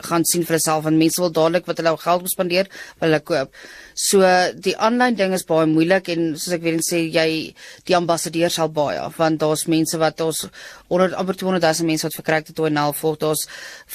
gaan 0.08 0.24
sien 0.24 0.44
vir 0.46 0.56
hulself 0.56 0.86
en 0.88 0.98
mense 1.00 1.20
wil 1.20 1.32
dadelik 1.34 1.66
wat 1.68 1.80
hulle 1.80 1.96
geld 2.00 2.30
spandeer 2.32 2.70
wil 2.70 3.08
hulle 3.08 3.20
koop. 3.20 3.56
So 4.00 4.24
die 4.64 4.72
aanlyn 4.80 5.16
ding 5.18 5.34
is 5.36 5.44
baie 5.44 5.66
moeilik 5.68 6.06
en 6.14 6.30
soos 6.32 6.54
ek 6.56 6.62
weer 6.64 6.78
sê 6.84 7.02
jy 7.12 7.26
die 7.88 7.96
ambassadeur 7.98 8.52
sal 8.54 8.70
baie 8.72 9.02
want 9.18 9.42
daar's 9.42 9.66
mense 9.68 9.98
wat 10.00 10.22
ons 10.24 10.46
100 10.88 11.18
amper 11.20 11.36
200 11.42 11.66
000 11.66 11.88
mense 11.90 12.06
wat 12.06 12.16
verkryg 12.16 12.48
het 12.48 12.56
toe 12.56 12.70
nou 12.72 12.86
volg 12.96 13.18
daar's 13.20 13.44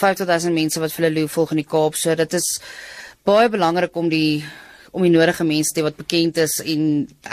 50 0.04 0.30
000 0.30 0.54
mense 0.54 0.84
wat 0.84 0.94
vir 0.94 1.08
hulle 1.08 1.26
volg 1.38 1.56
in 1.56 1.64
die 1.64 1.72
Kaap. 1.72 1.98
So 1.98 2.14
dit 2.14 2.38
is 2.38 2.52
baie 3.26 3.50
belangrik 3.50 3.98
om 3.98 4.12
die 4.12 4.44
om 4.96 5.04
die 5.04 5.12
nodige 5.12 5.44
mense 5.44 5.74
te 5.76 5.84
wat 5.84 5.98
bekend 5.98 6.38
is 6.40 6.60
en 6.64 6.86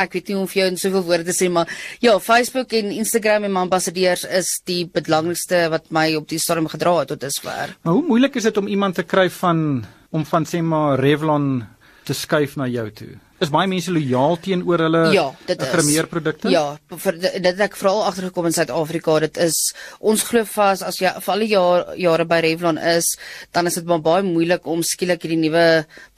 ek 0.03 0.17
weet 0.17 0.33
nie 0.33 0.39
of 0.41 0.57
jy 0.57 0.71
in 0.73 0.81
soveel 0.81 1.05
woorde 1.07 1.35
sê 1.37 1.51
maar 1.53 1.69
ja 2.03 2.17
Facebook 2.19 2.73
en 2.79 2.91
Instagram 2.91 3.47
en 3.47 3.55
my 3.55 3.67
ambassadeurs 3.69 4.25
is 4.41 4.49
die 4.67 4.87
belangrikste 4.89 5.67
wat 5.75 5.93
my 5.95 6.09
op 6.19 6.27
die 6.33 6.41
stadium 6.43 6.73
gedra 6.73 6.97
het 7.03 7.13
tot 7.13 7.21
dusver. 7.23 7.77
Maar 7.85 8.01
hoe 8.01 8.09
moeilik 8.09 8.41
is 8.41 8.49
dit 8.49 8.59
om 8.59 8.73
iemand 8.73 8.97
te 8.99 9.05
kry 9.05 9.29
van 9.43 9.85
om 10.11 10.25
van 10.29 10.49
sê 10.49 10.65
maar 10.65 11.01
Revlon 11.01 11.63
te 12.07 12.17
skuif 12.17 12.57
na 12.61 12.69
jou 12.71 12.89
toe? 12.91 13.13
Is 13.43 13.51
baie 13.51 13.67
mense 13.67 13.91
lojaal 13.91 14.37
teenoor 14.39 14.85
hulle 14.85 15.03
ja, 15.17 15.25
grimeerprodukte? 15.47 16.51
Ja, 16.53 16.77
vir 17.05 17.19
dit 17.19 17.63
ek 17.67 17.75
veral 17.79 18.05
agtergekom 18.07 18.47
in 18.47 18.55
Suid-Afrika, 18.55 19.17
dit 19.25 19.41
is 19.43 19.59
ons 19.99 20.23
glo 20.29 20.47
vas 20.53 20.85
as 20.87 21.01
jy 21.03 21.11
vir 21.19 21.35
al 21.35 21.43
die 21.43 21.51
jare 21.51 21.97
jare 21.99 22.27
by 22.31 22.39
Revlon 22.47 22.79
is, 22.95 23.09
dan 23.51 23.71
is 23.71 23.81
dit 23.81 23.89
baie 23.91 24.23
moeilik 24.27 24.69
om 24.71 24.85
skielik 24.87 25.27
hierdie 25.27 25.41
nuwe 25.43 25.67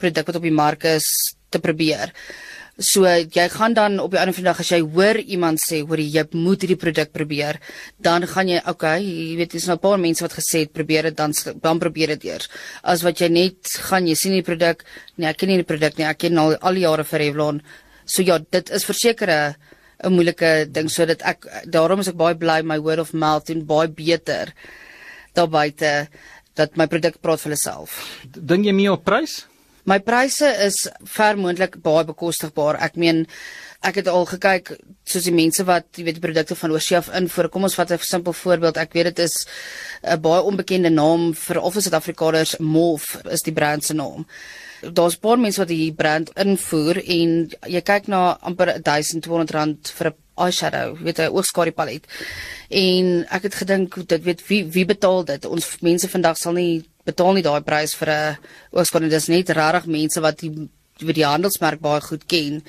produk 0.01 0.29
wat 0.29 0.41
op 0.41 0.45
die 0.45 0.53
mark 0.53 0.85
is 0.91 1.09
te 1.49 1.61
probeer. 1.63 2.13
So 2.75 3.07
jy 3.07 3.45
gaan 3.53 3.73
dan 3.73 3.99
op 4.03 4.11
die 4.11 4.19
ander 4.19 4.35
vandag 4.35 4.59
as 4.59 4.69
jy 4.73 4.81
hoor 4.83 5.15
iemand 5.15 5.61
sê 5.63 5.79
hoor 5.87 6.01
jy 6.01 6.25
moet 6.35 6.59
hierdie 6.65 6.75
produk 6.75 7.13
probeer, 7.15 7.59
dan 8.03 8.27
gaan 8.27 8.51
jy 8.51 8.59
okay, 8.67 8.99
jy 8.99 9.37
weet 9.39 9.55
dis 9.55 9.67
nou 9.67 9.77
'n 9.77 9.79
paar 9.79 9.97
mense 9.97 10.21
wat 10.21 10.35
gesê 10.35 10.65
het 10.65 10.73
probeer 10.73 11.03
dit 11.03 11.15
dan 11.15 11.31
dan 11.61 11.79
probeer 11.79 12.07
dit 12.07 12.25
eers. 12.25 12.49
As 12.83 13.01
wat 13.03 13.21
jy 13.21 13.29
net 13.29 13.63
gaan 13.87 14.07
jy 14.07 14.15
sien 14.15 14.33
die 14.33 14.43
produk, 14.43 14.83
nee, 15.15 15.29
ek 15.29 15.37
ken 15.37 15.49
nie 15.49 15.63
die 15.63 15.71
produk 15.71 15.97
nie, 15.97 16.05
ek 16.05 16.17
ken 16.17 16.37
al 16.37 16.55
al 16.55 16.73
die 16.73 16.81
jare 16.81 17.03
vir 17.03 17.19
Revlon. 17.19 17.61
So 18.05 18.21
ja, 18.21 18.39
dit 18.39 18.69
is 18.69 18.83
versekerde 18.83 19.55
'n 20.03 20.11
moeilike 20.11 20.67
ding 20.69 20.89
sodat 20.89 21.21
ek 21.21 21.47
daarom 21.65 21.99
is 21.99 22.09
ek 22.09 22.17
baie 22.17 22.35
bly 22.35 22.61
my 22.61 22.77
word 22.77 22.99
of 22.99 23.13
mouth 23.13 23.45
doen 23.47 23.65
baie 23.65 23.87
beter 23.87 24.53
daar 25.33 25.47
buite 25.47 26.07
dat 26.55 26.75
my 26.75 26.87
produk 26.87 27.19
praat 27.21 27.39
vir 27.39 27.51
homself. 27.51 28.19
Dink 28.23 28.65
jy 28.65 28.73
meer 28.73 28.91
op 28.91 29.03
prys? 29.03 29.45
My 29.85 29.99
pryse 30.01 30.47
is 30.65 30.79
ver 31.13 31.37
moontlik 31.37 31.75
baie 31.85 32.05
bekostigbaar. 32.07 32.79
Ek 32.81 32.95
meen 32.97 33.25
ek 33.85 33.99
het 33.99 34.07
al 34.09 34.23
gekyk 34.25 34.71
soos 35.05 35.27
die 35.27 35.33
mense 35.35 35.61
wat 35.67 35.85
jy 35.93 36.07
weet 36.07 36.21
produkte 36.23 36.57
van 36.57 36.73
oorsee 36.73 36.97
af 36.97 37.11
invoer. 37.13 37.51
Kom 37.53 37.67
ons 37.67 37.77
vat 37.77 37.91
'n 37.91 37.99
simpel 38.01 38.33
voorbeeld. 38.33 38.77
Ek 38.77 38.93
weet 38.93 39.13
dit 39.13 39.19
is 39.19 39.45
'n 40.01 40.19
baie 40.21 40.41
onbekende 40.41 40.89
naam 40.89 41.35
vir 41.35 41.61
of 41.61 41.75
is 41.75 41.83
Suid-Afrikaners 41.83 42.57
Molf 42.59 43.21
is 43.29 43.43
die 43.43 43.53
brand 43.53 43.83
se 43.85 43.93
naam. 43.93 44.25
Daar's 44.81 45.19
baie 45.19 45.37
mense 45.37 45.59
wat 45.59 45.67
die 45.67 45.93
brand 45.93 46.31
invoer 46.35 46.97
en 46.97 47.51
jy 47.67 47.81
kyk 47.81 48.07
na 48.07 48.37
amper 48.41 48.81
1200 48.81 49.51
rand 49.51 49.93
vir 49.97 50.07
'n 50.07 50.15
eyeshadow, 50.35 50.97
weet 50.97 51.19
'n 51.19 51.29
oogskare 51.29 51.71
palet. 51.71 52.07
En 52.69 53.27
ek 53.29 53.43
het 53.43 53.55
gedink 53.55 54.07
dit 54.07 54.23
weet 54.23 54.47
wie 54.47 54.65
wie 54.65 54.85
betaal 54.85 55.23
dit? 55.25 55.45
Ons 55.45 55.77
mense 55.81 56.09
vandag 56.09 56.37
sal 56.37 56.53
nie 56.53 56.83
betaal 57.05 57.33
nie 57.33 57.45
daai 57.45 57.61
prys 57.61 57.95
vir 57.95 58.09
'n 58.09 58.37
oogskade. 58.71 59.09
Dis 59.09 59.27
net 59.27 59.49
regtig 59.49 59.85
mense 59.85 60.21
wat 60.21 60.39
die 60.39 60.69
wie 61.03 61.13
die 61.13 61.25
handelsmerk 61.27 61.81
baie 61.83 61.99
goed 62.01 62.23
ken. 62.31 62.61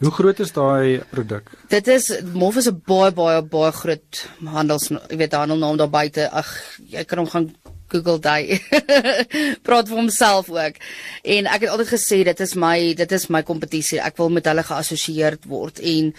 Hoe 0.00 0.12
groot 0.12 0.40
is 0.40 0.52
daai 0.52 1.00
produk? 1.10 1.48
Dit 1.72 1.88
is 1.88 2.10
Mof 2.34 2.56
is 2.56 2.68
'n 2.68 2.82
baie 2.86 3.10
baie 3.10 3.42
baie 3.42 3.72
groot 3.72 4.26
handels, 4.44 4.88
jy 4.88 5.16
weet 5.16 5.32
handelnaam 5.32 5.76
daar 5.76 5.88
buite. 5.88 6.30
Ag, 6.30 6.48
jy 6.88 7.04
kan 7.04 7.18
hom 7.18 7.26
gaan 7.26 7.54
Google 7.90 8.20
daai. 8.22 8.60
Praat 9.66 9.90
vir 9.90 9.98
homself 9.98 10.50
ook. 10.52 10.78
En 11.22 11.50
ek 11.50 11.66
het 11.66 11.72
altyd 11.72 11.92
gesê 11.94 12.22
dit 12.28 12.44
is 12.46 12.54
my 12.54 12.76
dit 12.98 13.12
is 13.18 13.28
my 13.32 13.42
kompetisie. 13.46 14.00
Ek 14.02 14.18
wil 14.20 14.32
met 14.36 14.46
hulle 14.50 14.64
geassosieer 14.66 15.38
word 15.50 15.82
en 15.82 16.12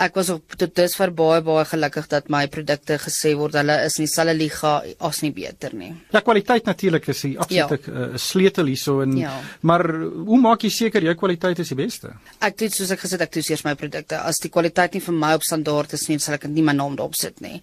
ek 0.00 0.16
was 0.16 0.30
op 0.32 0.54
tot 0.56 0.72
dusver 0.76 1.10
baie 1.16 1.40
baie 1.44 1.64
gelukkig 1.68 2.06
dat 2.12 2.30
my 2.32 2.44
produkte 2.52 2.96
gesê 3.02 3.34
word 3.38 3.58
hulle 3.58 3.76
is 3.86 3.98
in 3.98 4.06
dieselfde 4.06 4.36
liga 4.38 4.72
as 5.08 5.22
nie 5.24 5.32
beter 5.34 5.74
nie. 5.76 5.90
Ja, 6.14 6.22
kwaliteit 6.24 6.68
natuurlik 6.68 7.08
is 7.08 7.24
'n 7.24 7.36
absolute 7.36 7.90
ja. 7.90 8.08
uh, 8.08 8.16
sleutel 8.16 8.66
hierso 8.66 9.00
en 9.02 9.16
ja. 9.16 9.34
maar 9.60 9.84
hoe 10.28 10.40
maak 10.40 10.62
jy 10.62 10.70
seker 10.70 11.02
jou 11.02 11.14
kwaliteit 11.14 11.58
is 11.58 11.68
die 11.68 11.76
beste? 11.76 12.14
Ek 12.40 12.58
doen 12.58 12.70
soos 12.70 12.90
ek 12.90 13.00
gesê 13.00 13.20
ek 13.20 13.32
toets 13.32 13.50
eers 13.50 13.64
my 13.64 13.74
produkte. 13.74 14.16
As 14.16 14.38
die 14.38 14.50
kwaliteit 14.50 14.94
nie 14.94 15.00
vir 15.00 15.14
my 15.14 15.34
op 15.34 15.42
standaard 15.42 15.92
is 15.92 16.08
nie, 16.08 16.18
sal 16.18 16.34
ek 16.34 16.48
nie 16.48 16.62
my 16.62 16.72
naam 16.72 16.96
daarop 16.96 17.14
sit 17.14 17.40
nie. 17.40 17.60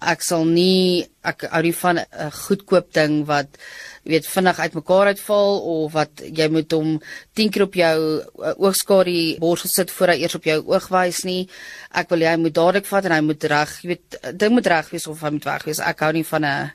Ek 0.00 0.22
sal 0.22 0.44
nie 0.46 1.06
ek 1.26 1.44
hou 1.52 1.62
nie 1.62 1.74
van 1.74 1.98
'n 1.98 2.30
goedkoop 2.30 2.92
ding 2.92 3.26
wat 3.26 3.58
weet 4.04 4.26
vinnig 4.26 4.58
uitmekaar 4.58 5.06
uitval 5.12 5.60
of 5.60 5.92
wat 5.92 6.22
jy 6.22 6.48
moet 6.48 6.72
hom 6.72 7.00
10 7.34 7.50
keer 7.50 7.62
op 7.62 7.74
jou 7.74 7.98
uh, 8.22 8.54
oogskare 8.56 9.36
borsel 9.38 9.68
sit 9.68 9.90
voor 9.90 10.08
hy 10.08 10.22
eers 10.22 10.34
op 10.34 10.44
jou 10.44 10.58
oog 10.66 10.88
wys 10.88 11.24
nie. 11.24 11.48
Ek 11.92 12.08
wil 12.10 12.24
hy 12.24 12.36
moet 12.36 12.54
dadelik 12.54 12.86
vat 12.86 13.04
en 13.04 13.12
hy 13.12 13.20
moet 13.20 13.44
reg, 13.44 13.80
jy 13.82 13.88
weet 13.88 14.38
ding 14.38 14.52
moet 14.52 14.66
reg 14.66 14.90
wees 14.90 15.06
of 15.06 15.20
hy 15.20 15.30
moet 15.30 15.44
weg 15.44 15.64
wees. 15.64 15.80
Ek 15.80 16.00
hou 16.00 16.12
nie 16.12 16.24
van 16.24 16.44
'n 16.44 16.72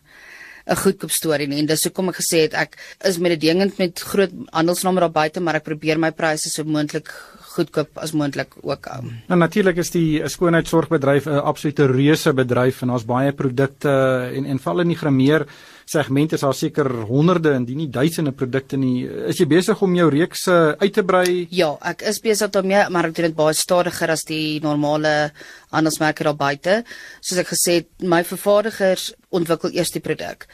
'n 0.66 0.76
goedkoop 0.76 1.12
storie 1.12 1.48
nie 1.48 1.60
en 1.60 1.66
dis 1.66 1.84
hoekom 1.84 2.10
ek 2.10 2.20
gesê 2.22 2.44
het 2.48 2.54
ek 2.54 2.78
is 3.06 3.20
mededingend 3.20 3.78
met 3.78 4.00
groot 4.00 4.32
handelsname 4.52 5.00
daar 5.00 5.12
buite 5.12 5.40
maar 5.40 5.56
ek 5.56 5.64
probeer 5.64 6.00
my 6.00 6.12
pryse 6.12 6.50
so 6.50 6.64
moontlik 6.64 7.12
goedkoop 7.54 8.00
as 8.02 8.14
moontlik 8.18 8.56
ook 8.62 8.88
hou. 8.90 9.04
Nou 9.30 9.38
natuurlik 9.40 9.78
is 9.78 9.92
die 9.94 10.22
skoonheidsorgbedryf 10.28 11.28
'n 11.28 11.44
absolute 11.44 11.88
reuse 11.88 12.34
bedryf 12.34 12.82
en 12.82 12.88
daar's 12.88 13.06
baie 13.06 13.32
produkte 13.32 13.90
en 14.34 14.46
en 14.46 14.60
val 14.60 14.80
in 14.80 14.88
die 14.88 14.98
grameer 14.98 15.46
segment 15.86 16.34
is 16.34 16.44
daar 16.46 16.56
seker 16.58 16.90
honderde 17.10 17.56
indien 17.58 17.82
nie 17.84 17.90
duisende 17.90 18.32
produkte 18.32 18.78
nie. 18.78 19.04
Is 19.30 19.40
jy 19.42 19.48
besig 19.50 19.82
om 19.82 19.96
jou 19.96 20.10
reeks 20.14 20.48
uit 20.50 20.94
te 20.94 21.04
brei? 21.04 21.48
Ja, 21.52 21.74
ek 21.82 22.06
is 22.10 22.22
besig 22.24 22.54
daarmee, 22.54 22.86
maar 22.90 23.10
ek 23.10 23.18
doen 23.18 23.30
dit 23.30 23.38
baie 23.38 23.58
stadiger 23.58 24.14
as 24.14 24.26
die 24.30 24.60
normale 24.64 25.32
handelsmerke 25.74 26.28
daar 26.28 26.40
buite. 26.40 26.80
Soos 27.22 27.44
ek 27.44 27.54
gesê 27.54 27.82
het, 27.82 27.92
my 28.02 28.24
vervaardigers 28.28 29.12
ontwikkel 29.34 29.74
eers 29.74 29.94
die 29.94 30.04
produk 30.04 30.48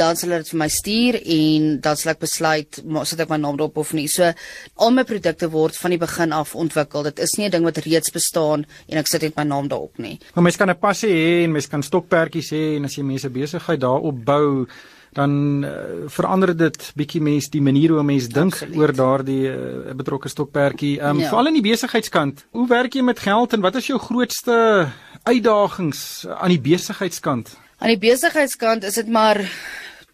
dan 0.00 0.16
sal 0.16 0.30
hulle 0.30 0.42
dit 0.42 0.52
vir 0.52 0.60
my 0.62 0.68
stuur 0.72 1.18
en 1.36 1.66
dan 1.84 1.98
sal 2.00 2.12
ek 2.14 2.22
besluit 2.24 2.80
sit 3.08 3.20
ek 3.20 3.32
my 3.32 3.38
naam 3.40 3.58
daarop 3.60 3.76
of 3.82 3.92
nie. 3.92 4.08
So 4.08 4.32
al 4.76 4.94
my 4.94 5.04
produkte 5.08 5.50
word 5.52 5.76
van 5.76 5.94
die 5.94 6.00
begin 6.00 6.32
af 6.32 6.54
ontwikkel. 6.56 7.04
Dit 7.10 7.18
is 7.18 7.36
nie 7.38 7.46
'n 7.46 7.50
ding 7.50 7.64
wat 7.64 7.78
reeds 7.84 8.10
bestaan 8.10 8.64
en 8.88 8.98
ek 8.98 9.06
sit 9.06 9.22
net 9.22 9.36
my 9.36 9.44
naam 9.44 9.68
daarop 9.68 9.98
nie. 9.98 10.18
Maar 10.34 10.44
mens 10.44 10.56
kan 10.56 10.70
'n 10.70 10.78
passie 10.78 11.10
hê 11.10 11.44
en 11.44 11.52
mens 11.52 11.68
kan 11.68 11.82
stokperdjies 11.82 12.50
hê 12.50 12.76
en 12.76 12.84
as 12.84 12.94
jy 12.94 13.02
mense 13.02 13.28
besigheid 13.28 13.80
daarop 13.80 14.24
bou 14.24 14.66
dan 15.12 15.64
uh, 15.64 15.70
verander 16.08 16.56
dit 16.56 16.92
bietjie 16.96 17.20
mens 17.20 17.50
die 17.52 17.60
manier 17.60 17.92
hoe 17.92 18.02
mens 18.02 18.28
dink 18.32 18.56
oor 18.74 18.92
daardie 18.96 19.50
uh, 19.50 19.92
betrokke 19.94 20.28
stokperdjie. 20.28 20.98
Ehm 21.00 21.16
um, 21.16 21.20
ja. 21.20 21.28
veral 21.28 21.46
in 21.46 21.58
die 21.60 21.68
besigheidskant. 21.68 22.46
Hoe 22.56 22.68
werk 22.68 22.94
jy 22.94 23.02
met 23.02 23.20
geld 23.20 23.52
en 23.52 23.60
wat 23.60 23.76
is 23.76 23.86
jou 23.86 23.98
grootste 24.00 24.88
uitdagings 25.22 26.26
aan 26.26 26.56
die 26.56 26.60
besigheidskant? 26.60 27.56
Aan 27.82 27.90
die 27.90 27.98
besigheidskant 27.98 28.84
is 28.86 28.94
dit 29.00 29.08
maar 29.10 29.40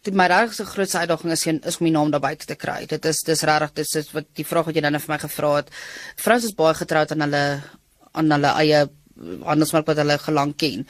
die 0.07 0.13
my 0.17 0.25
regte 0.31 0.63
grootste 0.65 1.03
uitdaging 1.03 1.33
is 1.35 1.43
is 1.45 1.75
om 1.77 1.85
my 1.85 1.91
naam 1.93 2.09
daar 2.09 2.23
buite 2.23 2.47
te 2.49 2.55
kry. 2.57 2.87
Dit 2.89 3.03
is 3.05 3.19
dis 3.27 3.43
regtig 3.45 3.75
dis 3.77 3.91
is 3.99 4.07
wat 4.15 4.25
die 4.39 4.45
vraag 4.51 4.65
wat 4.65 4.79
jy 4.79 4.81
dan 4.81 4.97
vir 4.97 5.11
my 5.13 5.19
gevra 5.21 5.51
het. 5.59 5.69
Vrouens 6.17 6.47
is 6.47 6.55
baie 6.57 6.73
getroud 6.79 7.13
aan 7.13 7.21
hulle 7.27 7.43
aan 8.17 8.33
hulle 8.33 8.55
eie 8.63 8.79
handelsmerk 9.45 9.85
wat 9.85 10.01
hulle 10.01 10.17
gelang 10.23 10.55
ken. 10.57 10.87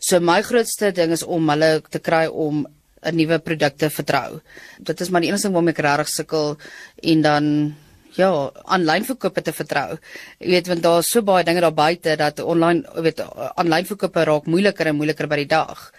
So 0.00 0.24
my 0.24 0.38
grootste 0.46 0.94
ding 0.96 1.12
is 1.12 1.26
om 1.36 1.52
hulle 1.52 1.70
te 1.90 2.00
kry 2.00 2.24
om 2.32 2.64
'n 3.02 3.16
nuwe 3.16 3.38
produk 3.38 3.76
te 3.76 3.90
vertrou. 3.90 4.40
Dit 4.80 5.00
is 5.00 5.10
maar 5.10 5.20
die 5.20 5.28
enigste 5.28 5.48
ding 5.48 5.54
waarmee 5.54 5.76
ek 5.76 5.84
regtig 5.84 6.08
sukkel 6.08 6.56
en 7.02 7.22
dan 7.22 7.74
ja, 8.16 8.50
aanlyn 8.64 9.04
verkope 9.04 9.42
te 9.42 9.54
vertrou. 9.56 9.96
Jy 10.40 10.50
weet 10.56 10.68
want 10.72 10.84
daar's 10.84 11.12
so 11.12 11.22
baie 11.22 11.44
dinge 11.44 11.64
daar 11.64 11.76
buite 11.76 12.16
dat 12.20 12.40
online, 12.40 12.84
jy 12.96 13.06
weet, 13.08 13.24
aanlyn 13.56 13.88
verkope 13.88 14.26
raak 14.28 14.46
moeiliker 14.46 14.90
en 14.90 14.96
moeiliker 14.98 15.30
by 15.30 15.42
die 15.44 15.50
dag. 15.54 15.90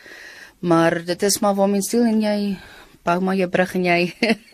Maar 0.63 1.01
dit 1.05 1.23
is 1.23 1.41
maar 1.43 1.55
waar 1.55 1.69
mens 1.69 1.89
siel 1.91 2.05
en 2.07 2.21
jy 2.23 2.37
bou 3.03 3.17
maar 3.19 3.35
jou 3.35 3.49
brug 3.51 3.73
en 3.75 3.83
jy 3.83 3.97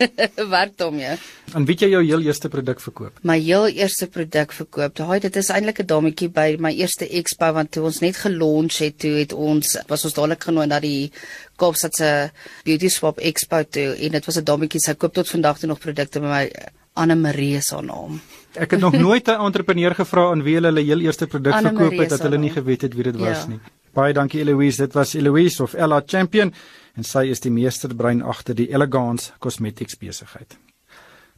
werk 0.56 0.82
om 0.82 0.98
jy. 0.98 1.12
En 1.58 1.66
weet 1.70 1.84
jy 1.84 1.90
jou 1.92 2.02
heel 2.06 2.24
eerste 2.26 2.50
produk 2.50 2.82
verkoop? 2.82 3.20
My 3.22 3.38
heel 3.38 3.68
eerste 3.70 4.08
produk 4.10 4.54
verkoop. 4.58 4.96
Daai 4.98 5.20
dit 5.22 5.38
is 5.42 5.52
eintlik 5.54 5.84
'n 5.84 5.90
dametjie 5.92 6.30
by 6.34 6.58
my 6.58 6.72
eerste 6.74 7.06
expo 7.06 7.52
want 7.54 7.72
toe 7.72 7.86
ons 7.86 8.02
net 8.02 8.18
gelonch 8.18 8.80
het, 8.82 8.98
toe 8.98 9.20
het 9.20 9.34
ons 9.34 9.78
was 9.88 10.06
ons 10.06 10.18
dadelik 10.18 10.50
genooi 10.50 10.68
na 10.68 10.80
die 10.80 11.12
Kaapstad 11.58 11.94
se 11.96 12.32
Beauty 12.66 12.90
Swap 12.90 13.20
Expo 13.20 13.64
toe 13.64 13.94
en 13.94 14.12
dit 14.12 14.26
was 14.26 14.38
'n 14.38 14.44
dametjie 14.44 14.82
sy 14.82 14.94
koop 14.94 15.14
tot 15.14 15.30
vandag 15.30 15.60
toe 15.60 15.70
nog 15.70 15.80
produkte 15.80 16.20
by 16.20 16.28
my 16.28 16.46
Anne 16.94 17.16
Marie 17.16 17.62
se 17.62 17.82
naam. 17.82 18.20
Ek 18.54 18.72
het 18.72 18.80
nog 18.80 18.94
nooit 19.08 19.28
'n 19.28 19.42
entrepreneur 19.46 19.96
gevra 19.96 20.30
aan 20.32 20.44
wie 20.44 20.56
hulle 20.56 20.68
hulle 20.68 20.84
heel 20.84 21.00
eerste 21.00 21.28
produk 21.28 21.54
verkoop 21.54 21.98
het 21.98 22.10
dat 22.10 22.22
hulle 22.22 22.38
nie 22.38 22.52
geweet 22.52 22.82
het 22.82 22.94
wie 22.94 23.04
dit 23.04 23.16
was 23.16 23.44
ja. 23.44 23.48
nie. 23.48 23.60
Baie 23.94 24.14
dankie 24.14 24.40
Eloise. 24.40 24.82
Dit 24.86 24.94
was 24.94 25.14
Eloise 25.14 25.64
of 25.64 25.74
Ella 25.74 26.02
Champion 26.06 26.54
en 26.96 27.04
sy 27.04 27.30
is 27.30 27.40
die 27.40 27.52
meesterbrein 27.52 28.22
agter 28.22 28.56
die 28.56 28.70
Elegance 28.74 29.32
Cosmetics 29.40 29.98
besigheid. 29.98 30.58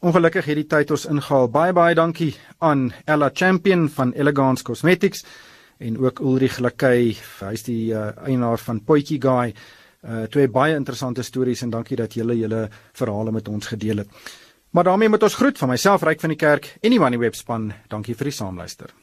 Ongelukkig 0.01 0.45
het 0.45 0.55
die 0.55 0.67
tyd 0.67 0.91
ons 0.91 1.05
ingehaal. 1.05 1.47
Baie 1.47 1.73
baie 1.73 1.95
dankie 1.95 2.35
aan 2.59 2.91
Ella 3.05 3.29
Champion 3.33 3.89
van 3.89 4.13
Elegance 4.13 4.63
Cosmetics 4.63 5.25
en 5.77 5.97
ook 5.97 6.19
Ulrich 6.19 6.59
Lakay, 6.59 7.15
hy's 7.39 7.63
die 7.63 7.93
uh, 7.93 8.11
eienaar 8.25 8.57
van 8.61 8.83
Potjie 8.85 9.21
Guy. 9.21 9.53
Uh 10.01 10.23
twee 10.33 10.49
baie 10.49 10.73
interessante 10.73 11.21
stories 11.21 11.61
en 11.61 11.69
dankie 11.69 11.97
dat 11.97 12.15
julle 12.17 12.33
julle 12.33 12.63
verhale 12.97 13.31
met 13.31 13.47
ons 13.47 13.67
gedeel 13.67 14.01
het. 14.01 14.09
Maar 14.71 14.83
daarmee 14.83 15.09
moet 15.09 15.23
ons 15.23 15.35
groet 15.35 15.57
van 15.57 15.69
myself 15.69 16.01
Ryk 16.01 16.19
van 16.19 16.29
die 16.29 16.37
Kerk 16.37 16.75
en 16.81 16.89
die 16.89 16.99
Money 16.99 17.19
Web 17.19 17.35
span. 17.35 17.73
Dankie 17.87 18.15
vir 18.15 18.31
die 18.31 18.35
saamluister. 18.35 19.00